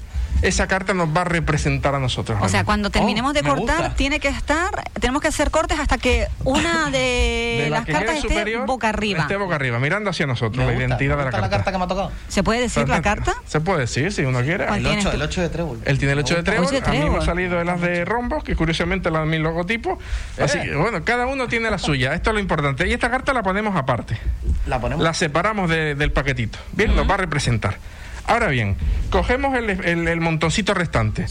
[0.46, 2.38] Esa carta nos va a representar a nosotros.
[2.42, 3.94] O sea, cuando terminemos de me cortar, gusta.
[3.94, 4.70] tiene que estar,
[5.00, 8.90] tenemos que hacer cortes hasta que una de, De la las cartas esté superior, boca
[8.90, 9.22] arriba.
[9.22, 11.72] Esté boca arriba, mirando hacia nosotros, la identidad de la carta.
[11.72, 12.12] que me ha tocado.
[12.28, 13.34] ¿Se puede decir la carta?
[13.46, 14.66] Se puede decir, si uno quiere.
[14.66, 15.16] ¿Cuál El tienes 8, tú?
[15.16, 15.80] el 8 de trébol.
[15.84, 17.80] Él tiene el 8 de trébol, Ocho de a mí me ha salido de las
[17.80, 19.98] de rombos, que curiosamente las de mi logotipo.
[20.40, 22.14] Así que, bueno, cada uno tiene la suya.
[22.14, 22.86] Esto es lo importante.
[22.86, 24.18] Y esta carta la ponemos aparte.
[24.66, 25.02] La ponemos.
[25.02, 26.58] La separamos de- del paquetito.
[26.72, 27.78] Bien, nos va a representar.
[28.26, 28.76] Ahora bien,
[29.10, 31.26] cogemos el, el- el montoncito restante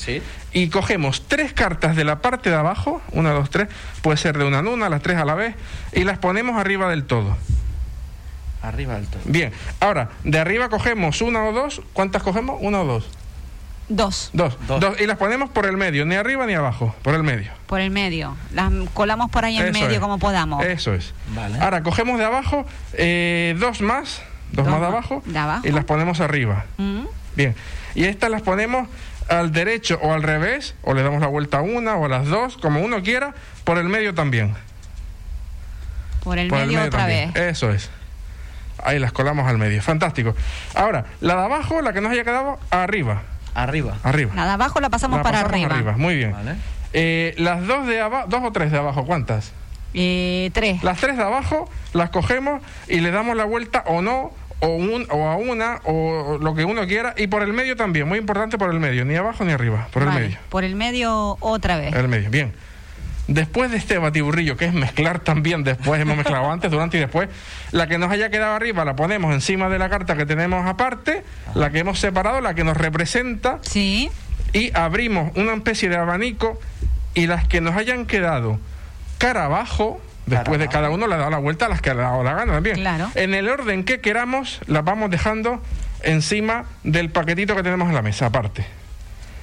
[0.51, 3.67] y cogemos tres cartas de la parte de abajo, una, dos, tres,
[4.01, 5.55] puede ser de una en una, las tres a la vez,
[5.91, 7.35] y las ponemos arriba del todo.
[8.61, 9.21] Arriba del todo.
[9.25, 12.57] Bien, ahora, de arriba cogemos una o dos, ¿cuántas cogemos?
[12.61, 13.09] Una o dos.
[13.89, 14.57] Dos, Dos.
[14.65, 15.01] Dos.
[15.01, 17.51] Y las ponemos por el medio, ni arriba ni abajo, por el medio.
[17.67, 18.37] por el medio.
[18.53, 19.99] Las colamos por ahí en Eso medio es.
[19.99, 20.63] como podamos.
[20.65, 21.13] Eso es.
[21.59, 24.21] Ahora cogemos de abajo eh, dos más,
[24.53, 25.67] dos, Dos más de abajo, de abajo.
[25.67, 26.65] y las ponemos arriba.
[26.77, 27.03] Mm.
[27.35, 27.55] Bien.
[27.95, 28.87] Y estas las ponemos
[29.29, 32.27] al derecho o al revés, o le damos la vuelta a una o a las
[32.27, 33.33] dos, como uno quiera,
[33.63, 34.53] por el medio también.
[36.23, 37.33] Por el por medio otra también.
[37.33, 37.43] vez.
[37.51, 37.89] Eso es.
[38.83, 39.81] Ahí las colamos al medio.
[39.81, 40.35] Fantástico.
[40.75, 43.21] Ahora, la de abajo, la que nos haya quedado arriba.
[43.55, 43.97] Arriba.
[44.03, 44.33] Arriba.
[44.35, 45.93] La de abajo la pasamos La para pasamos arriba.
[45.97, 46.33] Muy bien.
[46.93, 49.51] Eh, las dos de abajo, dos o tres de abajo, ¿cuántas?
[49.93, 50.83] Eh, tres.
[50.83, 54.31] Las tres de abajo las cogemos y le damos la vuelta o no,
[54.63, 58.07] o, un, o a una, o lo que uno quiera, y por el medio también,
[58.07, 60.39] muy importante por el medio, ni abajo ni arriba, por Vale, el medio.
[60.49, 61.93] Por el medio otra vez.
[61.93, 62.53] El medio, bien.
[63.27, 67.29] Después de este batiburrillo, que es mezclar también, después hemos mezclado antes, durante y después,
[67.71, 71.23] la que nos haya quedado arriba la ponemos encima de la carta que tenemos aparte,
[71.55, 73.59] la que hemos separado, la que nos representa.
[73.61, 74.09] Sí.
[74.53, 76.59] Y abrimos una especie de abanico
[77.13, 78.59] y las que nos hayan quedado
[79.17, 82.01] cara abajo, después de cada uno le ha dado la vuelta a las que le
[82.01, 82.75] ha dado la gana también.
[82.77, 83.09] Claro.
[83.15, 85.61] En el orden que queramos, las vamos dejando
[86.01, 88.65] encima del paquetito que tenemos en la mesa, aparte.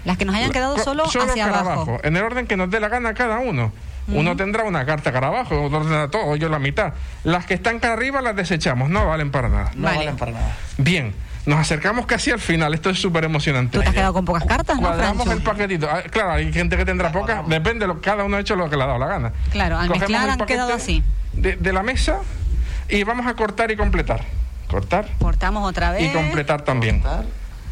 [0.04, 1.98] Las que nos hayan quedado Co- solo, hacia cara abajo.
[2.02, 3.72] En el orden que nos dé la gana cada uno.
[4.08, 6.94] Uno tendrá una carta cara abajo, otro tendrá todo, yo la mitad.
[7.22, 9.70] Las que están cara arriba las desechamos, no valen para nada.
[9.76, 10.56] No valen para nada.
[10.78, 11.14] Bien,
[11.46, 13.76] nos acercamos casi al final, esto es súper emocionante.
[13.78, 15.32] Tú te has quedado con pocas cartas, ¿no, Cuadramos Franchu?
[15.38, 15.88] el paquetito.
[15.90, 18.76] Ah, Claro, hay gente que tendrá pocas, depende, lo, cada uno ha hecho lo que
[18.76, 19.32] le ha dado la gana.
[19.50, 21.02] Claro, al Cogemos mezclar han quedado así.
[21.32, 22.18] De, de la mesa
[22.88, 24.24] y vamos a cortar y completar.
[24.68, 26.02] Cortar Cortamos otra vez.
[26.02, 27.02] y completar también.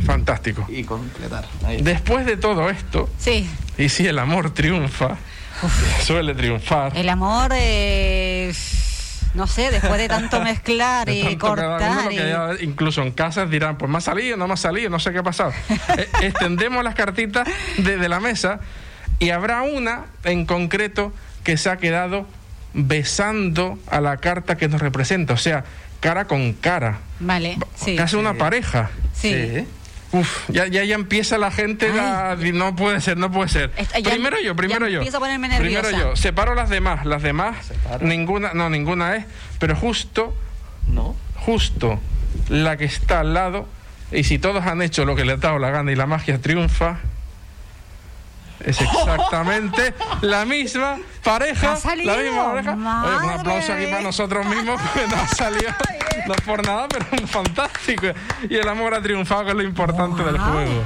[0.05, 0.65] Fantástico.
[0.69, 1.45] Y completar.
[1.81, 3.49] Después de todo esto, Sí.
[3.77, 5.17] y si el amor triunfa,
[6.05, 6.97] suele triunfar.
[6.97, 8.28] El amor, eh,
[9.35, 12.13] no sé, después de tanto mezclar De y tanto cortar.
[12.13, 15.13] y- incluso en casas dirán, pues me ha salido, no me ha salido, no sé
[15.13, 15.53] qué ha pasado.
[15.99, 17.47] Eh, extendemos las cartitas
[17.79, 18.61] de, de la mesa
[19.19, 21.13] y habrá una en concreto
[21.45, 22.27] que se ha quedado
[22.75, 25.65] besando a la carta que nos representa, o sea,
[26.01, 26.99] cara con cara.
[27.21, 27.97] Vale, sí.
[27.97, 28.91] Casi una pareja.
[29.15, 29.67] Sí.
[30.11, 33.71] Uf, ya, ya, ya empieza la gente a no puede ser, no puede ser.
[34.03, 34.99] Ya- primero yo, primero ya yo.
[35.01, 35.89] empiezo a ponerme nerviosa.
[35.89, 36.17] Primero yo.
[36.17, 37.05] Separo las demás.
[37.05, 37.57] Las demás,
[38.01, 39.27] ninguna, no, ninguna es,
[39.59, 40.35] pero justo,
[40.87, 42.01] no, justo
[42.49, 43.69] la que está al lado,
[44.11, 46.41] y si todos han hecho lo que les ha dado la gana y la magia
[46.41, 47.01] triunfa,
[48.65, 51.77] es exactamente la misma pareja.
[51.77, 53.03] Salido, la misma pareja.
[53.05, 55.71] Oye, un aplauso aquí para nosotros mismos, que nos ha salido,
[56.27, 58.07] no es por nada, pero fantástico.
[58.49, 60.85] Y el amor ha triunfado, que es lo importante del juego.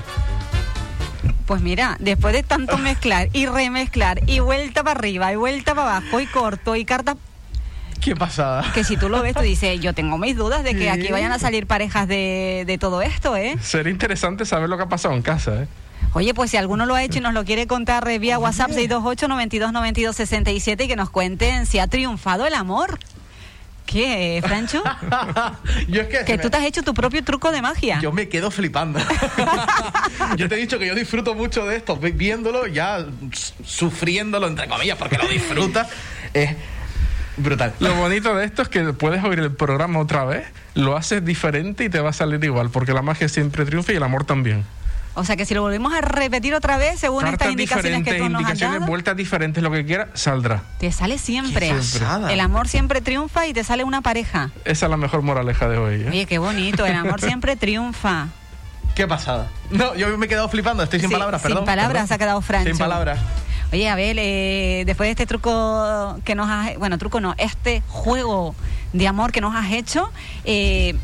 [1.47, 5.97] Pues mira, después de tanto mezclar y remezclar y vuelta para arriba y vuelta para
[5.97, 7.16] abajo y corto y carta
[8.01, 8.64] Qué pasada.
[8.75, 11.31] que si tú lo ves tú dices, yo tengo mis dudas de que aquí vayan
[11.31, 13.57] a salir parejas de, de todo esto, ¿eh?
[13.61, 15.68] Sería interesante saber lo que ha pasado en casa, ¿eh?
[16.14, 18.68] Oye, pues si alguno lo ha hecho y nos lo quiere contar eh, vía WhatsApp
[18.72, 22.98] 628 92 92 67 y que nos cuenten si ha triunfado el amor.
[23.86, 24.82] ¿Qué, eh, Francho?
[25.88, 27.98] Yo es que, que tú te has hecho tu propio truco de magia.
[28.00, 28.98] Yo me quedo flipando.
[30.36, 33.04] yo te he dicho que yo disfruto mucho de esto, vi- viéndolo, ya
[33.64, 35.88] sufriéndolo, entre comillas, porque lo disfrutas.
[36.34, 36.56] Es
[37.36, 37.74] brutal.
[37.80, 41.84] Lo bonito de esto es que puedes oír el programa otra vez, lo haces diferente
[41.84, 44.64] y te va a salir igual, porque la magia siempre triunfa y el amor también.
[45.14, 48.14] O sea que si lo volvemos a repetir otra vez, según estas Cartas indicaciones que
[48.14, 50.62] tú nos has indicaciones, dado, vueltas diferentes, lo que quiera, saldrá.
[50.78, 51.72] te sale siempre.
[52.30, 54.50] El amor siempre triunfa y te sale una pareja.
[54.64, 56.00] Esa es la mejor moraleja de hoy.
[56.02, 56.08] ¿eh?
[56.08, 58.28] Oye, qué bonito, el amor siempre triunfa.
[58.94, 59.48] Qué pasada.
[59.70, 61.64] No, yo me he quedado flipando, estoy sin Sí, palabras, sin perdón.
[61.64, 62.08] palabras perdón.
[62.08, 62.68] se ha quedado Francho.
[62.70, 63.18] Sin palabras.
[63.72, 66.76] Oye, Abel, eh, después de este truco que nos has...
[66.78, 68.54] Bueno, truco no, este juego
[68.92, 70.10] de amor que nos has hecho,
[70.44, 70.94] eh,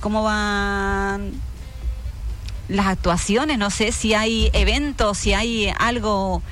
[0.00, 1.32] ¿cómo van
[2.72, 3.58] las actuaciones?
[3.58, 6.42] No sé si hay eventos, si hay algo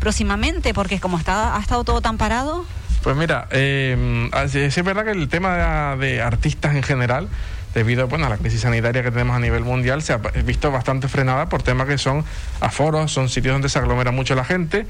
[0.00, 2.64] próximamente, porque como está, ha estado todo tan parado...
[3.02, 7.28] Pues mira, eh, sí es verdad que el tema de, de artistas en general,
[7.72, 11.06] debido bueno, a la crisis sanitaria que tenemos a nivel mundial, se ha visto bastante
[11.06, 12.24] frenada por temas que son
[12.60, 14.86] aforos, son sitios donde se aglomera mucho la gente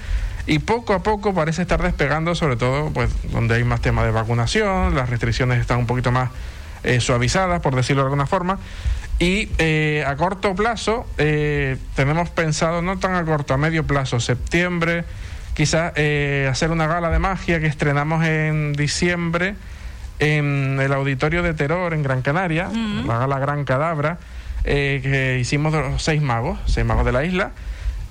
[0.49, 4.11] y poco a poco parece estar despegando, sobre todo pues donde hay más temas de
[4.11, 6.31] vacunación, las restricciones están un poquito más
[6.85, 8.59] eh, suavizadas, por decirlo de alguna forma.
[9.19, 14.21] Y eh, a corto plazo eh, tenemos pensado, no tan a corto, a medio plazo,
[14.21, 15.05] septiembre,
[15.55, 19.57] quizás eh, hacer una gala de magia que estrenamos en diciembre
[20.21, 22.71] en el auditorio de Terror en Gran Canaria,
[23.07, 24.19] la gala Gran Cadabra,
[24.65, 27.53] eh, que hicimos de los seis magos, seis magos de la isla,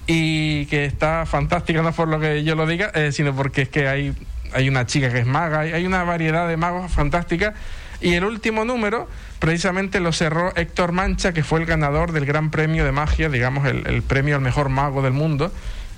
[0.08, 3.70] y que está fantástica, no por lo que yo lo diga, eh, sino porque es
[3.70, 4.14] que hay,
[4.53, 7.53] hay una chica que es maga, hay, hay una variedad de magos fantástica.
[8.02, 9.08] Y el último número,
[9.39, 13.66] precisamente lo cerró Héctor Mancha, que fue el ganador del Gran Premio de Magia, digamos,
[13.66, 15.52] el, el premio al mejor mago del mundo,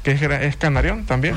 [0.03, 1.35] que es, es canarión también.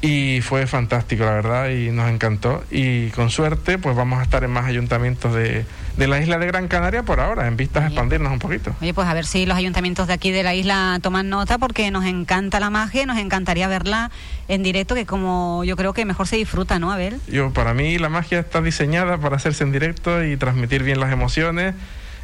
[0.00, 2.62] Y fue fantástico, la verdad, y nos encantó.
[2.70, 5.64] Y con suerte, pues vamos a estar en más ayuntamientos de,
[5.96, 8.74] de la isla de Gran Canaria por ahora, en vistas a expandirnos un poquito.
[8.80, 11.90] Oye, pues a ver si los ayuntamientos de aquí de la isla toman nota porque
[11.90, 14.12] nos encanta la magia, nos encantaría verla
[14.46, 17.20] en directo, que como yo creo que mejor se disfruta, ¿no, Abel?
[17.26, 21.12] Yo, para mí, la magia está diseñada para hacerse en directo y transmitir bien las
[21.12, 21.74] emociones.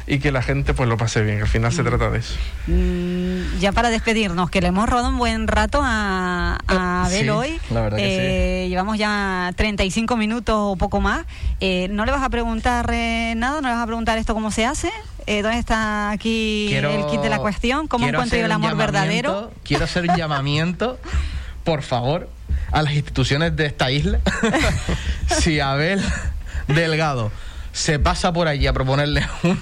[0.07, 1.41] Y que la gente pues lo pase bien.
[1.41, 2.35] Al final se trata de eso.
[2.67, 7.29] Mm, ya para despedirnos, que le hemos robado un buen rato a, a Abel Sí,
[7.29, 7.59] hoy.
[7.71, 11.25] la verdad que Eh, Llevamos ya 35 minutos o poco más.
[11.59, 13.61] Eh, ¿No le vas a preguntar eh, nada?
[13.61, 14.91] ¿No le vas a preguntar esto cómo se hace?
[15.27, 17.87] Eh, ¿Dónde está aquí el kit de la cuestión?
[17.87, 19.51] ¿Cómo encuentro yo el amor verdadero?
[19.63, 20.99] Quiero hacer un llamamiento,
[21.63, 22.29] por favor,
[22.71, 24.19] a las instituciones de esta isla.
[25.39, 25.99] si Abel
[26.67, 27.31] Delgado
[27.75, 29.59] se pasa por allí a proponerle un,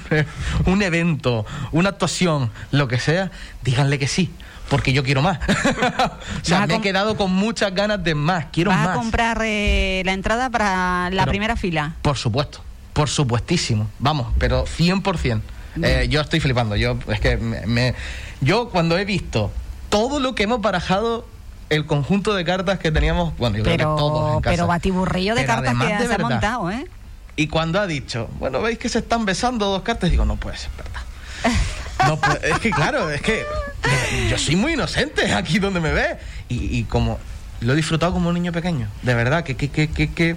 [0.67, 3.31] un evento, una actuación, lo que sea,
[3.63, 4.31] díganle que sí.
[4.69, 5.39] Porque yo quiero más.
[5.49, 8.45] o sea, Vas me he quedado con muchas ganas de más.
[8.51, 8.89] Quiero ¿Vas más.
[8.89, 11.95] a comprar eh, la entrada para la Pero- primera fila?
[12.01, 12.61] Por supuesto,
[12.93, 13.87] por supuestísimo.
[13.99, 15.41] Vamos, pero 100%.
[15.81, 16.75] Eh, yo estoy flipando.
[16.75, 17.95] Yo, es que me, me-
[18.41, 19.51] yo cuando he visto
[19.89, 21.27] todo lo que hemos barajado,
[21.69, 24.55] el conjunto de cartas que teníamos, bueno, yo creo que todos en casa.
[24.55, 26.85] pero batiburrillo de Pero cartas que se ha montado, ¿eh?
[27.35, 30.57] Y cuando ha dicho, bueno, veis que se están besando dos cartas, digo, no puede
[30.57, 31.01] ser verdad.
[32.07, 33.43] No puede- es que claro, es que
[34.29, 36.17] yo, soy muy inocente aquí donde me ve.
[36.49, 37.19] Y, y como
[37.61, 40.35] lo he disfrutado como un niño pequeño, de verdad, que, que, que, que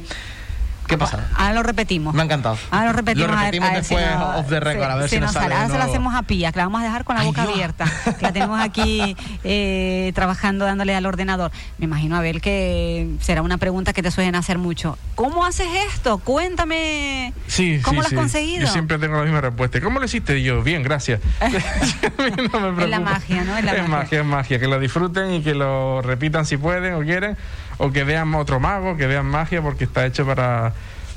[0.86, 1.28] ¿qué pasa?
[1.36, 2.14] Ahora lo repetimos.
[2.14, 2.56] Me ha encantado.
[2.70, 4.92] Ahora lo repetimos, Lo a ver- repetimos a ver si después off the record, sí,
[4.92, 6.84] a ver si nos sale Ahora se la hacemos a Pilla, que la vamos a
[6.84, 7.84] dejar con la boca abierta.
[8.20, 11.50] la tenemos aquí eh, trabajando, dándole al ordenador.
[11.78, 14.98] Me imagino, Abel, que será una pregunta que te suelen hacer mucho.
[15.14, 16.18] ¿Cómo haces esto?
[16.18, 17.32] Cuéntame.
[17.46, 18.16] Sí, ¿Cómo sí, lo has sí.
[18.16, 18.66] conseguido?
[18.66, 19.80] Yo siempre tengo la misma respuesta.
[19.80, 20.38] ¿Cómo lo hiciste?
[20.38, 21.20] Y yo, bien, gracias.
[22.52, 23.56] No me Es la magia, ¿no?
[23.56, 23.88] Es la magia.
[23.88, 24.58] magia, es magia.
[24.58, 27.36] Que lo disfruten y que lo repitan si pueden o quieren.
[27.78, 30.72] O que vean otro mago, que vean magia, porque está hecho para,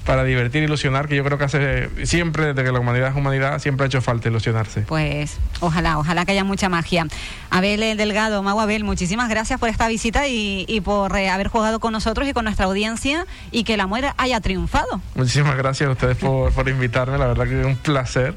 [0.05, 3.59] para divertir, ilusionar, que yo creo que hace siempre, desde que la humanidad es humanidad,
[3.59, 4.81] siempre ha hecho falta ilusionarse.
[4.81, 7.07] Pues ojalá, ojalá que haya mucha magia.
[7.49, 11.79] Abel Delgado, Mago Abel, muchísimas gracias por esta visita y, y por eh, haber jugado
[11.79, 15.01] con nosotros y con nuestra audiencia y que el amor haya triunfado.
[15.15, 18.35] Muchísimas gracias a ustedes por, por invitarme, la verdad que es un placer.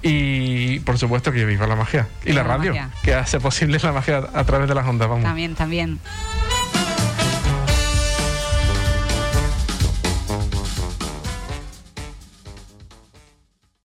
[0.00, 2.06] Y por supuesto que viva la magia.
[2.24, 2.90] Y la la radio, magia.
[3.02, 5.08] que hace posible la magia a través de las ondas.
[5.08, 5.24] Vamos.
[5.24, 5.98] También, también.